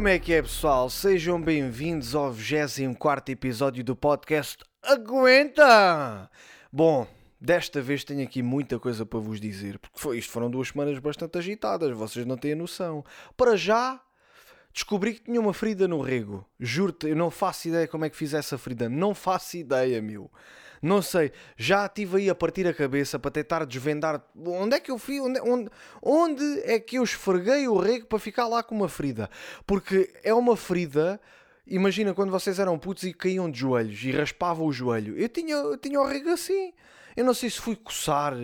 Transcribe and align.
Como 0.00 0.08
é 0.08 0.18
que 0.18 0.32
é, 0.32 0.40
pessoal? 0.40 0.88
Sejam 0.88 1.38
bem-vindos 1.38 2.14
ao 2.14 2.32
24 2.32 3.32
episódio 3.32 3.84
do 3.84 3.94
podcast 3.94 4.64
Aguenta! 4.82 6.30
Bom, 6.72 7.06
desta 7.38 7.82
vez 7.82 8.02
tenho 8.02 8.22
aqui 8.22 8.42
muita 8.42 8.78
coisa 8.78 9.04
para 9.04 9.18
vos 9.18 9.38
dizer, 9.38 9.78
porque 9.78 10.00
foi, 10.00 10.16
isto 10.16 10.32
foram 10.32 10.50
duas 10.50 10.68
semanas 10.68 10.98
bastante 10.98 11.36
agitadas, 11.36 11.94
vocês 11.94 12.24
não 12.24 12.38
têm 12.38 12.54
a 12.54 12.56
noção. 12.56 13.04
Para 13.36 13.58
já, 13.58 14.00
descobri 14.72 15.12
que 15.12 15.24
tinha 15.24 15.38
uma 15.38 15.52
ferida 15.52 15.86
no 15.86 16.00
rego. 16.00 16.48
Juro-te, 16.58 17.06
eu 17.06 17.14
não 17.14 17.30
faço 17.30 17.68
ideia 17.68 17.86
como 17.86 18.06
é 18.06 18.08
que 18.08 18.16
fiz 18.16 18.32
essa 18.32 18.56
ferida. 18.56 18.88
Não 18.88 19.14
faço 19.14 19.58
ideia, 19.58 20.00
meu. 20.00 20.30
Não 20.82 21.02
sei, 21.02 21.30
já 21.58 21.84
estive 21.84 22.18
aí 22.18 22.30
a 22.30 22.34
partir 22.34 22.66
a 22.66 22.72
cabeça 22.72 23.18
para 23.18 23.30
tentar 23.30 23.66
desvendar 23.66 24.24
onde 24.34 24.76
é 24.76 24.80
que 24.80 24.90
eu 24.90 24.96
fui, 24.96 25.20
onde, 25.20 25.38
onde, 25.40 25.70
onde 26.02 26.60
é 26.60 26.80
que 26.80 26.96
eu 26.96 27.04
esfreguei 27.04 27.68
o 27.68 27.76
rego 27.76 28.06
para 28.06 28.18
ficar 28.18 28.46
lá 28.46 28.62
com 28.62 28.74
uma 28.74 28.88
ferida. 28.88 29.28
Porque 29.66 30.10
é 30.24 30.32
uma 30.32 30.56
ferida. 30.56 31.20
Imagina 31.66 32.14
quando 32.14 32.30
vocês 32.30 32.58
eram 32.58 32.78
putos 32.78 33.02
e 33.02 33.12
caíam 33.12 33.50
de 33.50 33.58
joelhos 33.58 34.02
e 34.02 34.10
raspavam 34.10 34.66
o 34.66 34.72
joelho. 34.72 35.18
Eu 35.18 35.28
tinha, 35.28 35.54
eu 35.54 35.76
tinha 35.76 36.00
o 36.00 36.06
rego 36.06 36.30
assim. 36.30 36.72
Eu 37.14 37.26
não 37.26 37.34
sei 37.34 37.50
se 37.50 37.60
fui 37.60 37.76
coçar. 37.76 38.34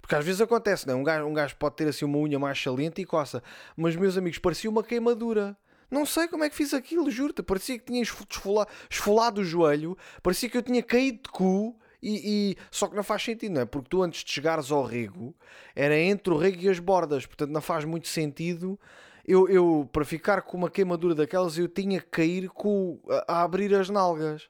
Porque 0.00 0.16
às 0.16 0.24
vezes 0.24 0.40
acontece, 0.40 0.86
não 0.86 0.94
é? 0.94 0.96
Um 0.96 1.04
gajo, 1.04 1.26
um 1.26 1.34
gajo 1.34 1.54
pode 1.56 1.76
ter 1.76 1.86
assim 1.86 2.04
uma 2.04 2.18
unha 2.18 2.38
mais 2.38 2.60
saliente 2.60 3.00
e 3.00 3.04
coça. 3.04 3.42
Mas, 3.76 3.94
meus 3.94 4.18
amigos, 4.18 4.38
parecia 4.38 4.68
uma 4.68 4.82
queimadura. 4.82 5.56
Não 5.90 6.04
sei 6.04 6.28
como 6.28 6.44
é 6.44 6.50
que 6.50 6.56
fiz 6.56 6.74
aquilo, 6.74 7.10
juro-te. 7.10 7.42
Parecia 7.42 7.78
que 7.78 7.84
tinha 7.84 8.02
esfolado, 8.02 8.70
esfolado 8.90 9.40
o 9.40 9.44
joelho, 9.44 9.96
parecia 10.22 10.48
que 10.48 10.56
eu 10.56 10.62
tinha 10.62 10.82
caído 10.82 11.22
de 11.22 11.28
cu. 11.30 11.76
E, 12.00 12.52
e, 12.52 12.56
só 12.70 12.86
que 12.86 12.94
não 12.94 13.02
faz 13.02 13.24
sentido, 13.24 13.54
não 13.54 13.62
é? 13.62 13.64
Porque 13.64 13.88
tu 13.88 14.02
antes 14.02 14.22
de 14.22 14.30
chegares 14.30 14.70
ao 14.70 14.84
rego 14.84 15.34
era 15.74 15.98
entre 15.98 16.32
o 16.32 16.36
rego 16.36 16.62
e 16.62 16.68
as 16.68 16.78
bordas, 16.78 17.26
portanto 17.26 17.50
não 17.50 17.60
faz 17.60 17.84
muito 17.84 18.06
sentido. 18.06 18.78
Eu, 19.26 19.48
eu 19.48 19.88
para 19.92 20.04
ficar 20.04 20.42
com 20.42 20.56
uma 20.56 20.70
queimadura 20.70 21.14
daquelas, 21.14 21.58
eu 21.58 21.66
tinha 21.66 22.00
que 22.00 22.06
cair 22.06 22.48
com, 22.50 23.00
a, 23.08 23.40
a 23.40 23.42
abrir 23.42 23.74
as 23.74 23.90
nalgas. 23.90 24.48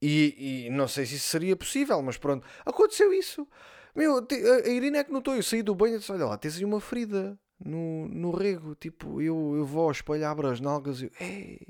E, 0.00 0.66
e, 0.66 0.70
não 0.70 0.86
sei 0.86 1.06
se 1.06 1.16
isso 1.16 1.26
seria 1.28 1.56
possível, 1.56 2.00
mas 2.02 2.16
pronto, 2.16 2.46
aconteceu 2.66 3.12
isso. 3.12 3.48
Meu, 3.94 4.18
a 4.18 4.68
Irina 4.68 4.98
é 4.98 5.04
que 5.04 5.12
notou, 5.12 5.34
eu 5.34 5.42
saí 5.42 5.62
do 5.62 5.74
banho 5.74 5.96
e 5.96 5.98
disse: 5.98 6.12
Olha 6.12 6.26
lá, 6.26 6.36
tens 6.36 6.56
aí 6.56 6.64
uma 6.64 6.80
ferida 6.80 7.38
no, 7.64 8.08
no 8.08 8.30
rego. 8.30 8.74
Tipo, 8.74 9.20
eu, 9.20 9.54
eu 9.56 9.64
vou 9.64 9.84
ao 9.84 9.90
espelho, 9.90 10.26
abro 10.26 10.48
as 10.48 10.60
nalgas 10.60 11.00
e 11.00 11.04
eu, 11.06 11.10
ei, 11.20 11.60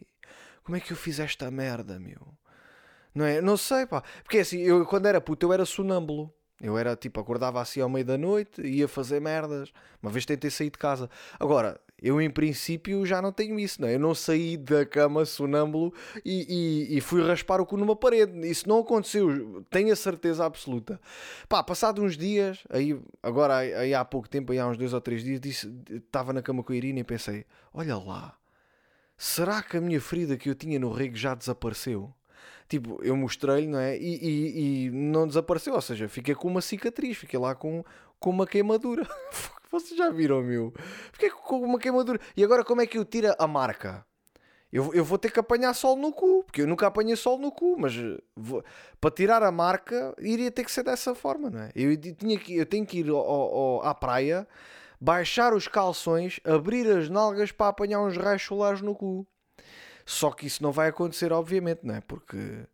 como 0.62 0.76
é 0.76 0.80
que 0.80 0.92
eu 0.92 0.96
fiz 0.96 1.18
esta 1.18 1.50
merda, 1.50 1.98
meu? 1.98 2.34
Não 3.14 3.24
é? 3.24 3.40
Não 3.40 3.56
sei, 3.56 3.86
pá. 3.86 4.02
Porque 4.22 4.38
assim, 4.38 4.58
eu 4.58 4.84
quando 4.86 5.06
era 5.06 5.20
puto, 5.20 5.46
eu 5.46 5.52
era 5.52 5.64
sonâmbulo. 5.64 6.32
Eu 6.60 6.76
era 6.76 6.96
tipo, 6.96 7.20
acordava 7.20 7.60
assim 7.60 7.80
ao 7.80 7.88
meio 7.88 8.04
da 8.04 8.18
noite, 8.18 8.60
ia 8.62 8.88
fazer 8.88 9.20
merdas. 9.20 9.72
Uma 10.02 10.10
vez 10.10 10.26
tentei 10.26 10.50
sair 10.50 10.70
de 10.70 10.78
casa. 10.78 11.08
Agora, 11.38 11.80
eu 12.00 12.20
em 12.20 12.30
princípio 12.30 13.04
já 13.04 13.20
não 13.20 13.32
tenho 13.32 13.58
isso, 13.58 13.80
não 13.80 13.88
é? 13.88 13.96
Eu 13.96 13.98
não 13.98 14.14
saí 14.14 14.56
da 14.56 14.86
cama 14.86 15.24
sonâmbulo 15.24 15.92
e, 16.24 16.86
e, 16.88 16.98
e, 16.98 17.00
fui 17.00 17.26
raspar 17.26 17.60
o 17.60 17.66
cu 17.66 17.76
numa 17.76 17.96
parede. 17.96 18.48
Isso 18.48 18.68
não 18.68 18.78
aconteceu, 18.78 19.64
tenho 19.68 19.92
a 19.92 19.96
certeza 19.96 20.44
absoluta. 20.44 21.00
Pá, 21.48 21.62
passado 21.62 22.02
uns 22.02 22.16
dias, 22.16 22.60
aí, 22.70 22.98
agora 23.22 23.56
aí 23.56 23.92
há 23.94 24.04
pouco 24.04 24.28
tempo, 24.28 24.52
aí 24.52 24.58
há 24.58 24.66
uns 24.68 24.76
dois 24.76 24.92
ou 24.92 25.00
três 25.00 25.24
dias, 25.24 25.40
disse, 25.40 25.72
estava 25.90 26.32
na 26.32 26.40
cama 26.40 26.62
com 26.62 26.72
a 26.72 26.76
Irina 26.76 27.00
e 27.00 27.04
pensei: 27.04 27.44
olha 27.74 27.96
lá, 27.96 28.36
será 29.16 29.60
que 29.62 29.76
a 29.76 29.80
minha 29.80 30.00
ferida 30.00 30.36
que 30.36 30.48
eu 30.48 30.54
tinha 30.54 30.78
no 30.78 30.92
rego 30.92 31.16
já 31.16 31.34
desapareceu? 31.34 32.12
Tipo, 32.68 33.02
eu 33.02 33.16
mostrei-lhe, 33.16 33.66
não 33.66 33.78
é? 33.78 33.96
E, 33.96 34.14
e, 34.22 34.86
e, 34.86 34.90
não 34.90 35.26
desapareceu, 35.26 35.74
ou 35.74 35.80
seja, 35.80 36.06
fiquei 36.08 36.34
com 36.34 36.46
uma 36.48 36.60
cicatriz, 36.60 37.16
fiquei 37.16 37.38
lá 37.38 37.54
com, 37.54 37.82
com 38.20 38.30
uma 38.30 38.46
queimadura. 38.46 39.08
Vocês 39.70 39.96
já 39.96 40.10
viram, 40.10 40.42
meu? 40.42 40.72
Fiquei 41.12 41.30
com 41.30 41.60
uma 41.60 41.78
queimadura. 41.78 42.18
E 42.36 42.42
agora 42.42 42.64
como 42.64 42.80
é 42.80 42.86
que 42.86 42.98
eu 42.98 43.04
tiro 43.04 43.34
a 43.38 43.46
marca? 43.46 44.04
Eu, 44.70 44.92
eu 44.92 45.04
vou 45.04 45.16
ter 45.18 45.30
que 45.30 45.40
apanhar 45.40 45.72
sol 45.74 45.96
no 45.96 46.12
cu, 46.12 46.44
porque 46.44 46.62
eu 46.62 46.66
nunca 46.66 46.86
apanhei 46.86 47.16
sol 47.16 47.38
no 47.38 47.50
cu, 47.50 47.78
mas 47.78 47.94
vou, 48.36 48.62
para 49.00 49.10
tirar 49.10 49.42
a 49.42 49.50
marca 49.50 50.14
iria 50.18 50.50
ter 50.50 50.62
que 50.62 50.70
ser 50.70 50.82
dessa 50.82 51.14
forma, 51.14 51.48
não 51.48 51.60
é? 51.60 51.72
Eu, 51.74 51.96
tinha 51.96 52.38
que, 52.38 52.54
eu 52.54 52.66
tenho 52.66 52.84
que 52.84 52.98
ir 52.98 53.08
ao, 53.08 53.16
ao, 53.16 53.82
à 53.82 53.94
praia, 53.94 54.46
baixar 55.00 55.54
os 55.54 55.66
calções, 55.66 56.38
abrir 56.44 56.86
as 56.86 57.08
nalgas 57.08 57.50
para 57.50 57.68
apanhar 57.68 58.00
uns 58.00 58.16
raios 58.18 58.42
solares 58.42 58.82
no 58.82 58.94
cu. 58.94 59.26
Só 60.04 60.30
que 60.30 60.46
isso 60.46 60.62
não 60.62 60.72
vai 60.72 60.88
acontecer, 60.88 61.32
obviamente, 61.32 61.80
não 61.82 61.94
é? 61.94 62.00
Porque 62.02 62.66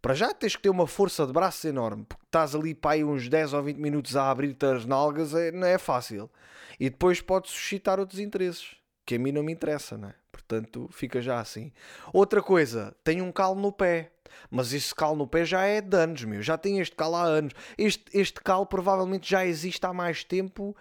para 0.00 0.14
já 0.14 0.32
tens 0.32 0.56
que 0.56 0.62
ter 0.62 0.70
uma 0.70 0.86
força 0.86 1.26
de 1.26 1.32
braço 1.32 1.66
enorme, 1.66 2.04
porque 2.08 2.24
estás 2.24 2.54
ali 2.54 2.74
para 2.74 2.92
aí 2.92 3.04
uns 3.04 3.28
10 3.28 3.52
ou 3.52 3.62
20 3.62 3.76
minutos 3.78 4.16
a 4.16 4.30
abrir-te 4.30 4.64
as 4.64 4.84
nalgas, 4.84 5.34
é, 5.34 5.50
não 5.50 5.66
é 5.66 5.78
fácil. 5.78 6.30
E 6.78 6.88
depois 6.88 7.20
pode 7.20 7.48
suscitar 7.48 7.98
outros 7.98 8.20
interesses, 8.20 8.76
que 9.04 9.16
a 9.16 9.18
mim 9.18 9.32
não 9.32 9.42
me 9.42 9.52
interessa, 9.52 9.98
não 9.98 10.08
é? 10.08 10.14
Portanto, 10.30 10.88
fica 10.92 11.20
já 11.20 11.40
assim. 11.40 11.72
Outra 12.12 12.40
coisa, 12.40 12.94
tenho 13.02 13.24
um 13.24 13.32
calo 13.32 13.60
no 13.60 13.72
pé. 13.72 14.12
Mas 14.50 14.72
esse 14.72 14.94
calo 14.94 15.16
no 15.16 15.26
pé 15.26 15.44
já 15.44 15.62
é 15.64 15.80
de 15.80 15.96
anos, 15.96 16.24
meu. 16.24 16.40
Já 16.42 16.56
tem 16.56 16.78
este 16.78 16.94
calo 16.94 17.16
há 17.16 17.24
anos. 17.24 17.52
Este, 17.76 18.04
este 18.14 18.40
calo 18.40 18.64
provavelmente 18.64 19.28
já 19.28 19.44
existe 19.44 19.84
há 19.84 19.92
mais 19.92 20.24
tempo 20.24 20.76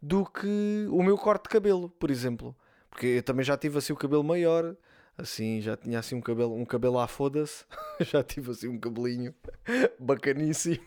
do 0.00 0.24
que 0.24 0.86
o 0.90 1.02
meu 1.02 1.16
corte 1.16 1.44
de 1.44 1.48
cabelo, 1.48 1.88
por 1.88 2.10
exemplo. 2.10 2.54
Porque 2.90 3.06
eu 3.06 3.22
também 3.22 3.44
já 3.44 3.56
tive 3.56 3.78
assim 3.78 3.92
o 3.92 3.96
cabelo 3.96 4.22
maior 4.22 4.76
assim, 5.18 5.60
já 5.60 5.76
tinha 5.76 5.98
assim 5.98 6.14
um 6.14 6.20
cabelo, 6.20 6.54
um 6.54 6.64
cabelo 6.64 6.98
à 6.98 7.06
foda-se, 7.06 7.64
já 8.00 8.22
tive 8.22 8.50
assim 8.52 8.68
um 8.68 8.78
cabelinho 8.78 9.34
bacaníssimo 9.98 10.78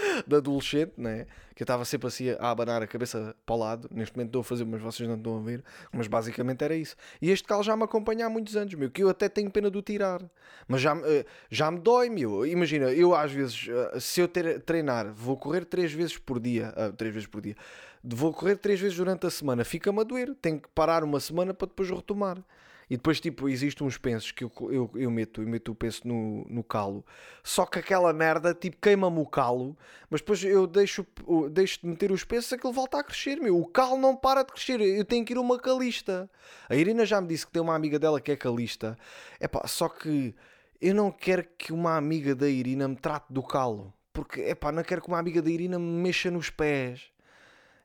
de 0.26 0.36
adolescente, 0.36 0.92
né? 0.96 1.26
Que 1.54 1.62
eu 1.62 1.64
estava 1.64 1.84
sempre 1.84 2.08
assim 2.08 2.30
a 2.30 2.50
abanar 2.50 2.82
a 2.82 2.86
cabeça 2.86 3.34
para 3.44 3.54
o 3.54 3.58
lado. 3.58 3.88
Neste 3.92 4.16
momento 4.16 4.28
estou 4.28 4.40
a 4.40 4.44
fazer, 4.44 4.64
mas 4.64 4.80
vocês 4.80 5.08
não 5.08 5.16
estão 5.16 5.38
a 5.38 5.40
ver. 5.40 5.62
Mas 5.92 6.06
basicamente 6.06 6.64
era 6.64 6.74
isso. 6.74 6.96
E 7.20 7.30
este 7.30 7.46
cal 7.46 7.62
já 7.62 7.76
me 7.76 7.84
acompanha 7.84 8.26
há 8.26 8.30
muitos 8.30 8.56
anos, 8.56 8.72
meu. 8.74 8.90
Que 8.90 9.02
eu 9.02 9.08
até 9.08 9.28
tenho 9.28 9.50
pena 9.50 9.70
de 9.70 9.76
o 9.76 9.82
tirar. 9.82 10.22
Mas 10.66 10.80
já, 10.80 10.96
eh, 11.04 11.24
já 11.50 11.70
me 11.70 11.78
dói, 11.78 12.08
meu. 12.08 12.46
Imagina, 12.46 12.92
eu 12.92 13.14
às 13.14 13.32
vezes, 13.32 13.68
eh, 13.68 14.00
se 14.00 14.20
eu 14.20 14.28
ter, 14.28 14.60
treinar, 14.62 15.12
vou 15.12 15.36
correr 15.36 15.64
três 15.64 15.92
vezes 15.92 16.16
por 16.16 16.40
dia. 16.40 16.72
Uh, 16.76 16.92
três 16.94 17.12
vezes 17.12 17.28
por 17.28 17.40
dia. 17.40 17.56
Vou 18.02 18.32
correr 18.32 18.56
três 18.56 18.80
vezes 18.80 18.96
durante 18.96 19.26
a 19.26 19.30
semana. 19.30 19.64
Fica-me 19.64 20.00
a 20.00 20.04
doer. 20.04 20.34
Tenho 20.40 20.60
que 20.60 20.68
parar 20.68 21.04
uma 21.04 21.20
semana 21.20 21.52
para 21.52 21.68
depois 21.68 21.90
retomar. 21.90 22.42
E 22.90 22.96
depois, 22.96 23.20
tipo, 23.20 23.48
existem 23.48 23.86
uns 23.86 23.96
pensos 23.96 24.32
que 24.32 24.42
eu, 24.42 24.50
eu, 24.62 24.90
eu 24.96 25.10
meto, 25.12 25.40
eu 25.40 25.46
meto 25.46 25.70
o 25.70 25.74
penso 25.76 26.08
no, 26.08 26.44
no 26.50 26.64
calo. 26.64 27.06
Só 27.40 27.64
que 27.64 27.78
aquela 27.78 28.12
merda, 28.12 28.52
tipo, 28.52 28.78
queima-me 28.82 29.20
o 29.20 29.26
calo, 29.26 29.78
mas 30.10 30.20
depois 30.20 30.42
eu 30.42 30.66
deixo, 30.66 31.06
deixo 31.52 31.80
de 31.82 31.86
meter 31.86 32.10
os 32.10 32.24
pensos, 32.24 32.52
aquilo 32.52 32.72
volta 32.72 32.98
a 32.98 33.04
crescer, 33.04 33.36
meu. 33.36 33.56
O 33.56 33.64
calo 33.64 33.96
não 33.96 34.16
para 34.16 34.42
de 34.42 34.52
crescer. 34.52 34.80
Eu 34.80 35.04
tenho 35.04 35.24
que 35.24 35.32
ir 35.32 35.38
uma 35.38 35.56
calista. 35.56 36.28
A 36.68 36.74
Irina 36.74 37.06
já 37.06 37.20
me 37.20 37.28
disse 37.28 37.46
que 37.46 37.52
tem 37.52 37.62
uma 37.62 37.76
amiga 37.76 37.96
dela 37.96 38.20
que 38.20 38.32
é 38.32 38.36
calista. 38.36 38.98
É 39.38 39.46
pá, 39.46 39.64
só 39.68 39.88
que 39.88 40.34
eu 40.80 40.92
não 40.92 41.12
quero 41.12 41.46
que 41.56 41.72
uma 41.72 41.96
amiga 41.96 42.34
da 42.34 42.48
Irina 42.48 42.88
me 42.88 42.96
trate 42.96 43.32
do 43.32 43.42
calo. 43.42 43.94
Porque, 44.12 44.40
é 44.40 44.54
pá, 44.56 44.72
não 44.72 44.82
quero 44.82 45.00
que 45.00 45.06
uma 45.06 45.18
amiga 45.20 45.40
da 45.40 45.48
Irina 45.48 45.78
me 45.78 46.02
mexa 46.02 46.28
nos 46.28 46.50
pés. 46.50 47.12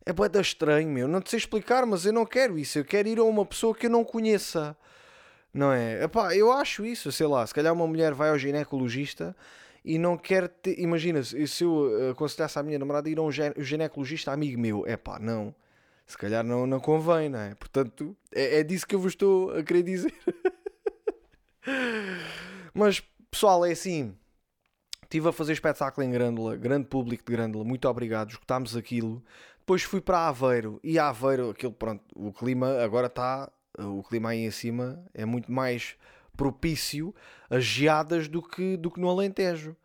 É 0.06 0.14
boeda 0.14 0.40
estranho, 0.40 0.88
meu. 0.90 1.08
Não 1.08 1.20
te 1.20 1.32
sei 1.32 1.38
explicar, 1.38 1.86
mas 1.86 2.06
eu 2.06 2.14
não 2.14 2.26
quero 2.26 2.60
isso. 2.60 2.78
Eu 2.78 2.86
quero 2.86 3.08
ir 3.08 3.18
a 3.18 3.24
uma 3.24 3.46
pessoa 3.46 3.74
que 3.74 3.88
eu 3.88 3.90
não 3.90 4.04
conheça. 4.04 4.78
Não 5.54 5.72
é? 5.72 6.04
Epá, 6.04 6.36
eu 6.36 6.52
acho 6.52 6.86
isso, 6.86 7.12
sei 7.12 7.26
lá. 7.26 7.46
Se 7.48 7.54
calhar 7.54 7.74
uma 7.74 7.88
mulher 7.88 8.14
vai 8.14 8.30
ao 8.30 8.38
ginecologista 8.38 9.36
e 9.84 9.98
não 9.98 10.18
quer 10.18 10.48
ter. 10.48 10.80
Imagina, 10.80 11.24
se 11.24 11.64
eu 11.64 12.12
aconselhasse 12.12 12.60
à 12.60 12.64
minha 12.64 12.78
namorada 12.78 13.10
ir 13.10 13.18
a 13.18 13.22
um 13.22 13.32
ginecologista 13.32 14.32
amigo 14.32 14.60
meu, 14.60 14.84
é 14.86 14.96
pá, 14.98 15.18
não. 15.18 15.56
Se 16.06 16.18
calhar 16.18 16.44
não, 16.44 16.68
não 16.68 16.80
convém, 16.80 17.30
não 17.30 17.40
é? 17.40 17.56
Portanto, 17.56 18.16
é, 18.32 18.60
é 18.60 18.64
disso 18.64 18.86
que 18.86 18.94
eu 18.94 19.00
vos 19.00 19.14
estou 19.14 19.52
a 19.52 19.64
querer 19.64 19.82
dizer. 19.82 20.14
Mas, 22.74 23.02
pessoal, 23.32 23.66
é 23.66 23.72
assim. 23.72 24.16
Estive 25.04 25.30
a 25.30 25.32
fazer 25.32 25.54
espetáculo 25.54 26.06
em 26.06 26.12
Grândola, 26.12 26.58
grande 26.58 26.88
público 26.88 27.24
de 27.24 27.32
Grândola, 27.32 27.64
muito 27.64 27.88
obrigado, 27.88 28.32
escutámos 28.32 28.76
aquilo. 28.76 29.24
Depois 29.66 29.82
fui 29.82 30.00
para 30.00 30.28
Aveiro 30.28 30.80
e 30.84 31.00
Aveiro, 31.00 31.50
aquilo, 31.50 31.74
pronto, 31.74 32.04
o 32.16 32.32
clima 32.32 32.84
agora 32.84 33.08
está 33.08 33.52
o 33.80 34.04
clima 34.04 34.30
aí 34.30 34.46
em 34.46 34.52
cima 34.52 35.04
é 35.12 35.26
muito 35.26 35.52
mais 35.52 35.96
propício 36.38 37.14
a 37.50 37.60
geadas 37.60 38.28
do 38.28 38.42
que, 38.42 38.78
do 38.78 38.92
que 38.92 39.00
no 39.00 39.10
Alentejo. 39.10 39.76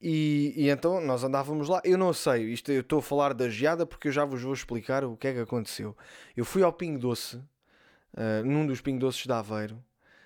E, 0.00 0.54
e, 0.56 0.70
então 0.70 0.98
nós 1.00 1.24
andávamos 1.24 1.68
lá. 1.68 1.82
Eu 1.84 1.98
não 1.98 2.12
sei, 2.12 2.44
isto 2.52 2.72
eu 2.72 2.80
estou 2.80 3.00
a 3.00 3.02
falar 3.02 3.34
da 3.34 3.48
geada 3.48 3.84
porque 3.84 4.08
eu 4.08 4.12
já 4.12 4.24
vos 4.24 4.42
vou 4.42 4.54
explicar 4.54 5.04
o 5.04 5.16
que 5.16 5.28
é 5.28 5.34
que 5.34 5.40
aconteceu. 5.40 5.96
Eu 6.36 6.44
fui 6.44 6.62
ao 6.62 6.72
Pingo 6.72 6.98
Doce, 6.98 7.36
uh, 7.36 8.44
num 8.44 8.66
dos 8.66 8.80
Pingo 8.80 9.00
Doces 9.00 9.26
de 9.26 9.32
Aveiro. 9.32 9.82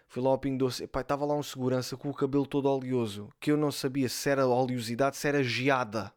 Fui 0.07 0.23
lá 0.23 0.29
ao 0.29 0.39
Pingo 0.39 0.59
Doce, 0.59 0.85
epá, 0.85 1.01
estava 1.01 1.25
lá 1.25 1.35
um 1.35 1.43
segurança 1.43 1.97
com 1.97 2.11
o 2.11 2.15
cabelo 2.15 2.47
todo 2.47 2.69
oleoso, 2.69 3.31
que 3.41 3.51
eu 3.51 3.57
não 3.57 3.73
sabia 3.73 4.09
se 4.09 4.29
era 4.29 4.47
oleosidade, 4.47 5.17
se 5.17 5.27
era 5.27 5.43
geada. 5.43 6.13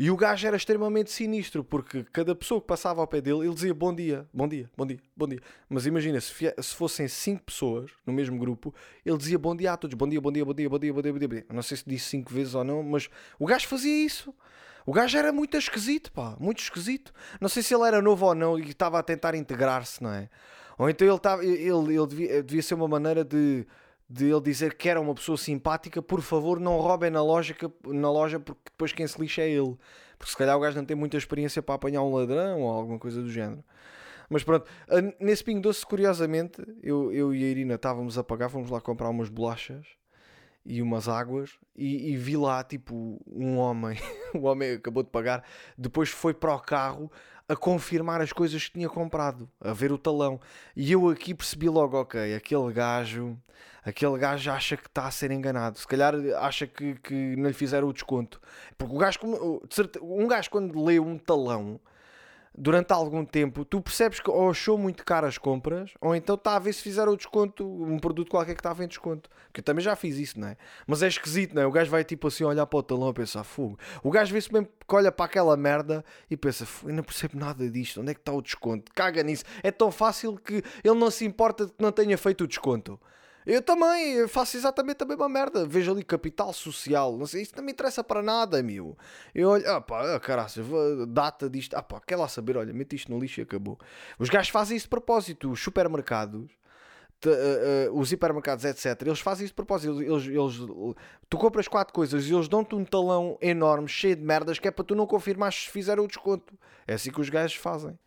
E 0.00 0.10
o 0.10 0.16
gajo 0.16 0.46
era 0.46 0.56
extremamente 0.56 1.10
sinistro, 1.10 1.62
porque 1.62 2.06
cada 2.10 2.34
pessoa 2.34 2.58
que 2.58 2.66
passava 2.66 3.02
ao 3.02 3.06
pé 3.06 3.20
dele, 3.20 3.40
ele 3.40 3.52
dizia 3.52 3.74
bom 3.74 3.94
dia, 3.94 4.26
bom 4.32 4.48
dia, 4.48 4.70
bom 4.74 4.86
dia, 4.86 4.98
bom 5.14 5.28
dia. 5.28 5.40
Mas 5.68 5.84
imagina, 5.84 6.18
se, 6.22 6.32
se 6.32 6.74
fossem 6.74 7.06
cinco 7.06 7.42
pessoas 7.42 7.90
no 8.06 8.10
mesmo 8.10 8.38
grupo, 8.38 8.74
ele 9.04 9.18
dizia 9.18 9.38
bom 9.38 9.54
dia 9.54 9.74
a 9.74 9.76
todos, 9.76 9.94
bom 9.94 10.08
dia, 10.08 10.18
bom 10.18 10.32
dia, 10.32 10.42
bom 10.42 10.54
dia, 10.54 10.70
bom 10.70 10.78
dia, 10.78 10.92
bom 10.94 11.02
dia, 11.02 11.12
bom 11.12 11.18
dia. 11.18 11.28
Bom 11.28 11.34
dia. 11.34 11.46
Não 11.50 11.60
sei 11.60 11.76
se 11.76 11.84
disse 11.86 12.06
cinco 12.06 12.32
vezes 12.32 12.54
ou 12.54 12.64
não, 12.64 12.82
mas 12.82 13.10
o 13.38 13.44
gajo 13.44 13.68
fazia 13.68 14.06
isso. 14.06 14.34
O 14.86 14.92
gajo 14.94 15.18
era 15.18 15.34
muito 15.34 15.58
esquisito, 15.58 16.10
pá, 16.12 16.34
muito 16.40 16.60
esquisito. 16.60 17.12
Não 17.38 17.50
sei 17.50 17.62
se 17.62 17.74
ele 17.74 17.84
era 17.84 18.00
novo 18.00 18.24
ou 18.24 18.34
não 18.34 18.58
e 18.58 18.70
estava 18.70 18.98
a 18.98 19.02
tentar 19.02 19.34
integrar-se, 19.34 20.02
não 20.02 20.14
é? 20.14 20.30
Ou 20.78 20.88
então 20.88 21.06
ele, 21.06 21.18
tava, 21.18 21.44
ele, 21.44 21.94
ele 21.94 22.06
devia, 22.06 22.42
devia 22.42 22.62
ser 22.62 22.72
uma 22.72 22.88
maneira 22.88 23.22
de, 23.22 23.66
de 24.10 24.26
ele 24.26 24.40
dizer 24.40 24.74
que 24.74 24.88
era 24.88 25.00
uma 25.00 25.14
pessoa 25.14 25.38
simpática, 25.38 26.02
por 26.02 26.20
favor, 26.20 26.58
não 26.58 26.76
roubem 26.78 27.10
na 27.10 27.22
loja, 27.22 27.54
na 27.86 28.10
loja 28.10 28.40
porque 28.40 28.62
depois 28.64 28.92
quem 28.92 29.06
se 29.06 29.20
lixa 29.20 29.42
é 29.42 29.48
ele. 29.48 29.76
Porque 30.18 30.32
se 30.32 30.36
calhar 30.36 30.56
o 30.56 30.60
gajo 30.60 30.76
não 30.76 30.84
tem 30.84 30.96
muita 30.96 31.16
experiência 31.16 31.62
para 31.62 31.76
apanhar 31.76 32.02
um 32.02 32.12
ladrão 32.12 32.62
ou 32.62 32.72
alguma 32.72 32.98
coisa 32.98 33.22
do 33.22 33.30
género. 33.30 33.62
Mas 34.28 34.42
pronto, 34.42 34.68
nesse 35.20 35.44
Pingo 35.44 35.60
Doce, 35.60 35.86
curiosamente, 35.86 36.60
eu, 36.82 37.12
eu 37.12 37.32
e 37.32 37.44
a 37.44 37.46
Irina 37.46 37.74
estávamos 37.74 38.18
a 38.18 38.24
pagar, 38.24 38.48
fomos 38.48 38.68
lá 38.68 38.80
comprar 38.80 39.08
umas 39.08 39.28
bolachas 39.28 39.86
e 40.64 40.82
umas 40.82 41.08
águas 41.08 41.58
e, 41.76 42.12
e, 42.12 42.16
vi 42.16 42.36
lá 42.36 42.62
tipo 42.62 43.20
um 43.26 43.56
homem, 43.58 43.96
o 44.34 44.42
homem 44.42 44.72
acabou 44.72 45.02
de 45.02 45.10
pagar, 45.10 45.44
depois 45.78 46.10
foi 46.10 46.34
para 46.34 46.54
o 46.54 46.60
carro 46.60 47.10
a 47.50 47.56
confirmar 47.56 48.20
as 48.20 48.32
coisas 48.32 48.64
que 48.64 48.74
tinha 48.74 48.88
comprado, 48.88 49.50
a 49.60 49.72
ver 49.72 49.90
o 49.90 49.98
talão. 49.98 50.40
E 50.76 50.92
eu 50.92 51.08
aqui 51.08 51.34
percebi 51.34 51.68
logo, 51.68 52.00
ok, 52.00 52.32
aquele 52.32 52.72
gajo, 52.72 53.36
aquele 53.84 54.16
gajo 54.18 54.52
acha 54.52 54.76
que 54.76 54.86
está 54.86 55.08
a 55.08 55.10
ser 55.10 55.32
enganado. 55.32 55.76
Se 55.76 55.84
calhar 55.84 56.14
acha 56.38 56.64
que, 56.64 56.94
que 56.94 57.34
não 57.34 57.48
lhe 57.48 57.52
fizeram 57.52 57.88
o 57.88 57.92
desconto. 57.92 58.40
Porque 58.78 58.94
o 58.94 58.98
gajo, 58.98 59.18
um 60.00 60.28
gajo 60.28 60.48
quando 60.48 60.80
lê 60.84 61.00
um 61.00 61.18
talão, 61.18 61.80
durante 62.60 62.92
algum 62.92 63.24
tempo, 63.24 63.64
tu 63.64 63.80
percebes 63.80 64.20
que 64.20 64.30
ou 64.30 64.50
achou 64.50 64.76
muito 64.76 65.02
caro 65.02 65.26
as 65.26 65.38
compras, 65.38 65.92
ou 65.98 66.14
então 66.14 66.34
está 66.34 66.56
a 66.56 66.58
ver 66.58 66.74
se 66.74 66.82
fizeram 66.82 67.12
o 67.12 67.16
desconto, 67.16 67.66
um 67.66 67.98
produto 67.98 68.30
qualquer 68.30 68.52
que 68.54 68.60
estava 68.60 68.84
em 68.84 68.86
desconto. 68.86 69.30
Porque 69.46 69.60
eu 69.60 69.64
também 69.64 69.82
já 69.82 69.96
fiz 69.96 70.18
isso, 70.18 70.38
não 70.38 70.48
é? 70.48 70.58
Mas 70.86 71.02
é 71.02 71.08
esquisito, 71.08 71.54
não 71.54 71.62
é? 71.62 71.66
O 71.66 71.72
gajo 71.72 71.90
vai 71.90 72.04
tipo 72.04 72.28
assim 72.28 72.44
olhar 72.44 72.66
para 72.66 72.78
o 72.78 72.82
talão 72.82 73.08
e 73.08 73.14
pensar, 73.14 73.44
fogo. 73.44 73.78
O 74.02 74.10
gajo 74.10 74.34
vê-se 74.34 74.52
mesmo 74.52 74.68
que 74.86 74.94
olha 74.94 75.10
para 75.10 75.24
aquela 75.24 75.56
merda 75.56 76.04
e 76.30 76.36
pensa, 76.36 76.68
eu 76.84 76.92
não 76.92 77.02
percebo 77.02 77.38
nada 77.38 77.68
disto, 77.70 78.02
onde 78.02 78.10
é 78.10 78.14
que 78.14 78.20
está 78.20 78.32
o 78.32 78.42
desconto? 78.42 78.92
Caga 78.94 79.22
nisso. 79.22 79.44
É 79.62 79.70
tão 79.70 79.90
fácil 79.90 80.36
que 80.36 80.62
ele 80.84 80.98
não 80.98 81.10
se 81.10 81.24
importa 81.24 81.64
de 81.64 81.72
que 81.72 81.82
não 81.82 81.90
tenha 81.90 82.18
feito 82.18 82.44
o 82.44 82.46
desconto. 82.46 83.00
Eu 83.46 83.62
também 83.62 84.28
faço 84.28 84.56
exatamente 84.56 85.02
a 85.02 85.06
mesma 85.06 85.28
merda. 85.28 85.66
Vejo 85.66 85.92
ali 85.92 86.04
capital 86.04 86.52
social, 86.52 87.16
não 87.16 87.26
sei, 87.26 87.42
isso 87.42 87.52
não 87.56 87.64
me 87.64 87.72
interessa 87.72 88.04
para 88.04 88.22
nada, 88.22 88.62
meu. 88.62 88.96
Eu 89.34 89.50
olho, 89.50 89.70
ah 89.70 89.80
pá, 89.80 90.14
ah, 90.14 90.20
caraças, 90.20 90.66
data 91.08 91.48
disto, 91.48 91.74
ah 91.74 91.82
pá, 91.82 92.00
quer 92.00 92.16
lá 92.16 92.28
saber, 92.28 92.56
olha, 92.56 92.72
mete 92.72 92.96
isto 92.96 93.10
no 93.10 93.18
lixo 93.18 93.40
e 93.40 93.42
acabou. 93.42 93.78
Os 94.18 94.28
gajos 94.28 94.50
fazem 94.50 94.76
isso 94.76 94.86
de 94.86 94.90
propósito, 94.90 95.50
os 95.50 95.62
supermercados. 95.62 96.50
Te, 97.20 97.28
uh, 97.28 97.92
uh, 97.92 98.00
os 98.00 98.10
hipermercados, 98.12 98.64
etc., 98.64 99.02
eles 99.02 99.20
fazem 99.20 99.44
isso 99.44 99.52
de 99.52 99.56
propósito. 99.56 100.00
Eles, 100.00 100.26
eles, 100.26 100.56
tu 101.28 101.36
compras 101.36 101.68
quatro 101.68 101.92
coisas 101.92 102.26
e 102.26 102.32
eles 102.32 102.48
dão-te 102.48 102.74
um 102.74 102.82
talão 102.82 103.36
enorme, 103.42 103.86
cheio 103.88 104.16
de 104.16 104.22
merdas, 104.22 104.58
que 104.58 104.66
é 104.66 104.70
para 104.70 104.84
tu 104.84 104.94
não 104.94 105.06
confirmar 105.06 105.52
se 105.52 105.68
fizeram 105.68 106.04
o 106.04 106.06
desconto. 106.06 106.54
É 106.86 106.94
assim 106.94 107.10
que 107.10 107.20
os 107.20 107.28
gajos 107.28 107.56
fazem. 107.56 107.98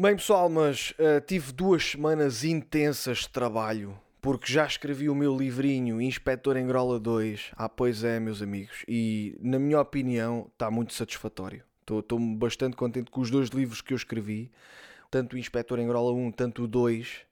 Bem, 0.00 0.14
pessoal, 0.14 0.48
mas 0.48 0.92
uh, 0.92 1.20
tive 1.26 1.50
duas 1.50 1.84
semanas 1.84 2.44
intensas 2.44 3.18
de 3.18 3.30
trabalho 3.30 3.98
porque 4.20 4.52
já 4.52 4.64
escrevi 4.64 5.08
o 5.08 5.14
meu 5.14 5.36
livrinho 5.36 6.00
Inspetor 6.00 6.56
em 6.56 6.68
Grola 6.68 7.00
2. 7.00 7.50
Ah, 7.56 7.68
pois 7.68 8.04
é, 8.04 8.20
meus 8.20 8.40
amigos, 8.40 8.84
e 8.86 9.36
na 9.42 9.58
minha 9.58 9.80
opinião 9.80 10.48
está 10.52 10.70
muito 10.70 10.94
satisfatório. 10.94 11.64
Estou 11.80 12.16
bastante 12.36 12.76
contente 12.76 13.10
com 13.10 13.20
os 13.20 13.28
dois 13.28 13.48
livros 13.48 13.80
que 13.80 13.92
eu 13.92 13.96
escrevi, 13.96 14.52
tanto 15.10 15.34
o 15.34 15.38
Inspetor 15.38 15.80
em 15.80 15.88
Grola 15.88 16.12
1, 16.12 16.30
tanto 16.30 16.62
o 16.62 16.68
2. 16.68 17.22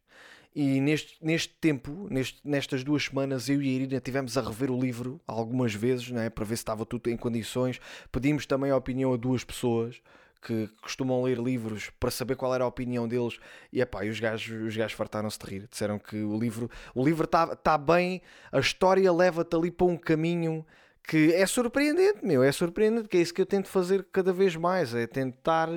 E 0.53 0.81
neste, 0.81 1.25
neste 1.25 1.55
tempo, 1.61 2.09
neste, 2.11 2.41
nestas 2.43 2.83
duas 2.83 3.05
semanas, 3.05 3.49
eu 3.49 3.63
e 3.63 3.69
a 3.69 3.73
Irina 3.73 4.01
tivemos 4.01 4.37
a 4.37 4.41
rever 4.41 4.73
o 4.73 4.81
livro 4.81 5.21
algumas 5.25 5.73
vezes, 5.73 6.11
né, 6.11 6.31
para 6.31 6.45
ver 6.45 6.57
se 6.57 6.63
estava 6.63 6.85
tudo 6.85 7.09
em 7.11 7.17
condições. 7.17 7.79
Pedimos 8.11 8.45
também 8.45 8.73
a 8.73 8.77
opinião 8.77 9.15
a 9.15 9.17
duas 9.17 9.45
pessoas 9.45 10.03
que 10.43 10.69
costumam 10.81 11.23
ler 11.23 11.39
livros 11.39 11.91
para 11.99 12.11
saber 12.11 12.37
qual 12.37 12.55
era 12.55 12.65
a 12.65 12.67
opinião 12.67 13.09
deles 13.09 13.39
e 13.73 13.81
epá, 13.81 14.05
e 14.05 14.11
os 14.11 14.21
gajos, 14.21 14.67
os 14.67 14.77
gajos 14.77 14.93
fartaram-se 14.93 15.39
de 15.39 15.47
rir. 15.47 15.69
Disseram 15.71 15.99
que 15.99 16.17
o 16.17 16.39
livro 16.39 16.71
o 16.95 17.05
livro 17.05 17.25
está 17.25 17.55
tá 17.57 17.77
bem, 17.77 18.23
a 18.53 18.59
história 18.59 19.13
leva-te 19.13 19.57
ali 19.57 19.71
para 19.71 19.87
um 19.87 19.97
caminho 19.97 20.65
que 21.07 21.33
é 21.33 21.47
surpreendente, 21.47 22.25
meu, 22.25 22.43
é 22.43 22.51
surpreendente, 22.51 23.09
que 23.09 23.17
é 23.17 23.21
isso 23.21 23.33
que 23.33 23.41
eu 23.41 23.47
tento 23.47 23.69
fazer 23.69 24.05
cada 24.13 24.33
vez 24.33 24.57
mais, 24.57 24.93
é 24.93 25.07
tentar, 25.07 25.69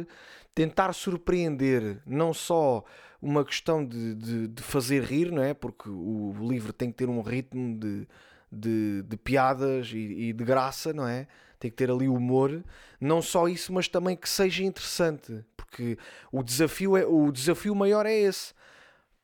tentar 0.56 0.92
surpreender, 0.94 2.02
não 2.06 2.34
só 2.34 2.84
uma 3.22 3.46
questão 3.46 3.86
de, 3.86 4.16
de, 4.16 4.48
de 4.48 4.64
fazer 4.64 5.04
rir, 5.04 5.32
não 5.32 5.44
é? 5.44 5.54
Porque 5.54 5.88
o 5.90 6.34
livro 6.42 6.74
tem 6.74 6.90
que 6.90 6.98
ter 6.98 7.10
um 7.10 7.22
ritmo 7.22 7.78
de, 7.78 8.08
de, 8.52 9.04
de 9.04 9.18
piadas 9.18 9.92
e, 9.94 10.30
e 10.30 10.34
de 10.34 10.44
graça, 10.44 10.94
não 10.94 11.08
é? 11.08 11.28
Tem 11.60 11.70
que 11.70 11.78
ter 11.78 11.92
ali 11.92 12.08
humor, 12.08 12.64
não 13.00 13.22
só 13.22 13.48
isso, 13.48 13.74
mas 13.74 13.88
também 13.88 14.16
que 14.16 14.30
seja 14.30 14.64
interessante, 14.64 15.44
porque 15.56 15.98
o 16.32 16.42
desafio, 16.42 16.96
é, 16.96 17.06
o 17.06 17.32
desafio 17.32 17.76
maior 17.76 18.06
é 18.06 18.14
esse. 18.14 18.58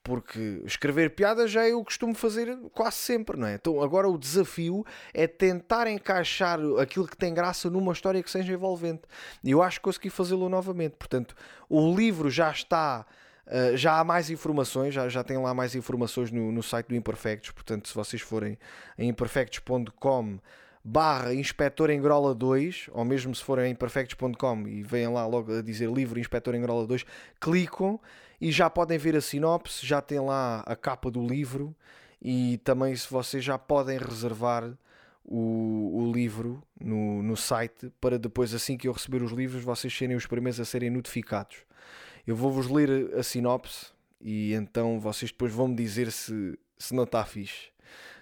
Porque 0.04 0.62
escrever 0.64 1.16
piadas 1.16 1.50
já 1.50 1.68
eu 1.68 1.84
costumo 1.84 2.14
fazer 2.14 2.56
quase 2.74 2.98
sempre, 2.98 3.36
não 3.36 3.48
é? 3.48 3.56
Então 3.56 3.82
agora 3.82 4.08
o 4.08 4.20
desafio 4.20 4.86
é 5.12 5.26
tentar 5.26 5.88
encaixar 5.88 6.60
aquilo 6.80 7.08
que 7.08 7.18
tem 7.18 7.34
graça 7.34 7.72
numa 7.72 7.92
história 7.92 8.22
que 8.22 8.30
seja 8.30 8.54
envolvente. 8.54 9.02
E 9.44 9.50
eu 9.50 9.64
acho 9.64 9.80
que 9.80 9.86
consegui 9.86 10.12
fazê-lo 10.12 10.48
novamente. 10.48 10.96
Portanto, 10.96 11.36
o 11.68 11.96
livro 11.96 12.30
já 12.30 12.52
está. 12.52 13.04
Uh, 13.48 13.76
já 13.76 14.00
há 14.00 14.04
mais 14.04 14.30
informações, 14.30 14.94
já, 14.94 15.10
já 15.10 15.24
tem 15.24 15.38
lá 15.38 15.54
mais 15.56 15.74
informações 15.74 16.32
no, 16.32 16.52
no 16.52 16.62
site 16.62 16.88
do 16.88 16.96
Imperfectos. 16.96 17.50
Portanto, 17.50 17.88
se 17.88 17.96
vocês 17.96 18.22
forem 18.22 18.60
em 19.00 19.10
imperfectos.com 19.10 20.40
barra 20.88 21.34
Inspetor 21.34 21.90
Engrola 21.90 22.36
2, 22.36 22.90
ou 22.92 23.04
mesmo 23.04 23.34
se 23.34 23.44
forem 23.44 23.72
em 23.72 23.76
perfectos.com 23.76 24.68
e 24.68 24.84
venham 24.84 25.14
lá 25.14 25.26
logo 25.26 25.58
a 25.58 25.62
dizer 25.64 25.90
livro 25.90 26.20
Inspetor 26.20 26.54
Engrola 26.54 26.86
2, 26.86 27.04
clicam 27.42 28.00
e 28.40 28.52
já 28.52 28.70
podem 28.70 28.96
ver 28.96 29.16
a 29.16 29.22
sinopse, 29.22 29.84
já 29.84 30.00
tem 30.00 30.20
lá 30.20 30.60
a 30.60 30.76
capa 30.76 31.10
do 31.10 31.26
livro 31.26 31.76
e 32.22 32.60
também 32.64 32.96
se 32.96 33.10
vocês 33.10 33.44
já 33.44 33.58
podem 33.58 33.98
reservar 33.98 34.78
o, 35.24 36.04
o 36.04 36.14
livro 36.14 36.62
no, 36.80 37.24
no 37.24 37.36
site 37.36 37.92
para 38.00 38.20
depois, 38.20 38.54
assim 38.54 38.78
que 38.78 38.88
eu 38.88 38.92
receber 38.92 39.24
os 39.24 39.32
livros, 39.32 39.64
vocês 39.64 39.92
serem 39.92 40.16
os 40.16 40.28
primeiros 40.28 40.60
a 40.60 40.66
serem 40.66 40.92
notificados. 40.92 41.58
Eu 42.28 42.36
vou-vos 42.36 42.70
ler 42.70 43.12
a 43.16 43.24
sinopse 43.24 43.88
e 44.22 44.54
então 44.54 45.00
vocês 45.00 45.32
depois 45.32 45.52
vão-me 45.52 45.76
dizer 45.76 46.12
se, 46.12 46.60
se 46.78 46.94
não 46.94 47.06
está 47.06 47.26
fixe. 47.26 47.70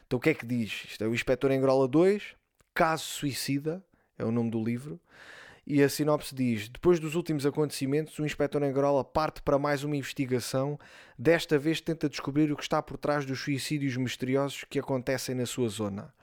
Então 0.08 0.18
o 0.18 0.22
que 0.22 0.30
é 0.30 0.34
que 0.34 0.46
diz? 0.46 0.86
Isto 0.88 1.04
é 1.04 1.08
o 1.08 1.14
Inspetor 1.14 1.52
Engrola 1.52 1.90
2, 1.90 2.42
Caso 2.74 3.04
Suicida, 3.04 3.84
é 4.18 4.26
o 4.26 4.32
nome 4.32 4.50
do 4.50 4.64
livro. 4.64 5.00
E 5.66 5.82
a 5.82 5.88
sinopse 5.88 6.34
diz: 6.34 6.68
Depois 6.68 7.00
dos 7.00 7.16
últimos 7.16 7.46
acontecimentos, 7.46 8.18
o 8.20 8.26
inspetor 8.26 8.64
Angrola 8.64 9.04
parte 9.04 9.42
para 9.42 9.60
mais 9.60 9.84
uma 9.84 9.96
investigação. 9.96 10.78
Desta 11.18 11.58
vez 11.58 11.80
tenta 11.80 12.10
descobrir 12.10 12.52
o 12.52 12.58
que 12.58 12.64
está 12.64 12.82
por 12.82 12.98
trás 12.98 13.26
dos 13.26 13.40
suicídios 13.40 13.96
misteriosos 13.96 14.66
que 14.70 14.80
acontecem 14.80 15.36
na 15.36 15.46
sua 15.46 15.70
zona. 15.70 16.14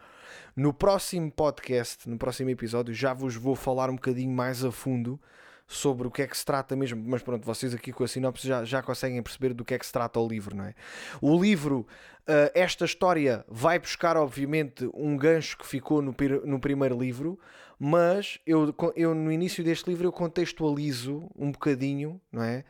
No 0.55 0.75
próximo 0.75 1.31
podcast, 1.31 2.09
no 2.09 2.19
próximo 2.19 2.51
episódio, 2.51 2.93
já 2.93 3.15
vos 3.15 3.37
vou 3.37 3.55
falar 3.55 3.89
um 3.89 3.95
bocadinho 3.95 4.33
mais 4.33 4.65
a 4.65 4.71
fundo 4.71 5.21
sobre 5.71 6.09
o 6.09 6.11
que 6.11 6.23
é 6.23 6.27
que 6.27 6.37
se 6.37 6.45
trata 6.45 6.75
mesmo, 6.75 7.01
mas 7.07 7.23
pronto, 7.23 7.47
vocês 7.47 7.73
aqui 7.73 7.93
com 7.93 8.03
a 8.03 8.09
sinopse 8.09 8.47
já, 8.47 8.65
já 8.65 8.83
conseguem 8.83 9.23
perceber 9.23 9.55
do 9.55 9.65
que 9.65 9.73
é 9.73 9.79
que 9.79 9.87
se 9.87 9.93
trata 9.93 10.19
o 10.19 10.27
livro, 10.27 10.57
não 10.57 10.65
é? 10.65 10.75
O 11.21 11.41
livro, 11.41 11.87
uh, 12.23 12.51
esta 12.55 12.85
história 12.85 13.45
vai 13.47 13.79
buscar, 13.79 14.17
obviamente, 14.17 14.91
um 14.93 15.17
gancho 15.17 15.57
que 15.57 15.65
ficou 15.65 16.03
no, 16.03 16.13
no 16.45 16.59
primeiro 16.59 16.99
livro, 16.99 17.39
mas 17.79 18.41
eu, 18.45 18.75
eu 18.97 19.15
no 19.15 19.31
início 19.31 19.63
deste 19.63 19.89
livro 19.89 20.09
eu 20.09 20.13
contextualizo 20.13 21.31
um 21.39 21.53
bocadinho, 21.53 22.21
não 22.33 22.43
é? 22.43 22.65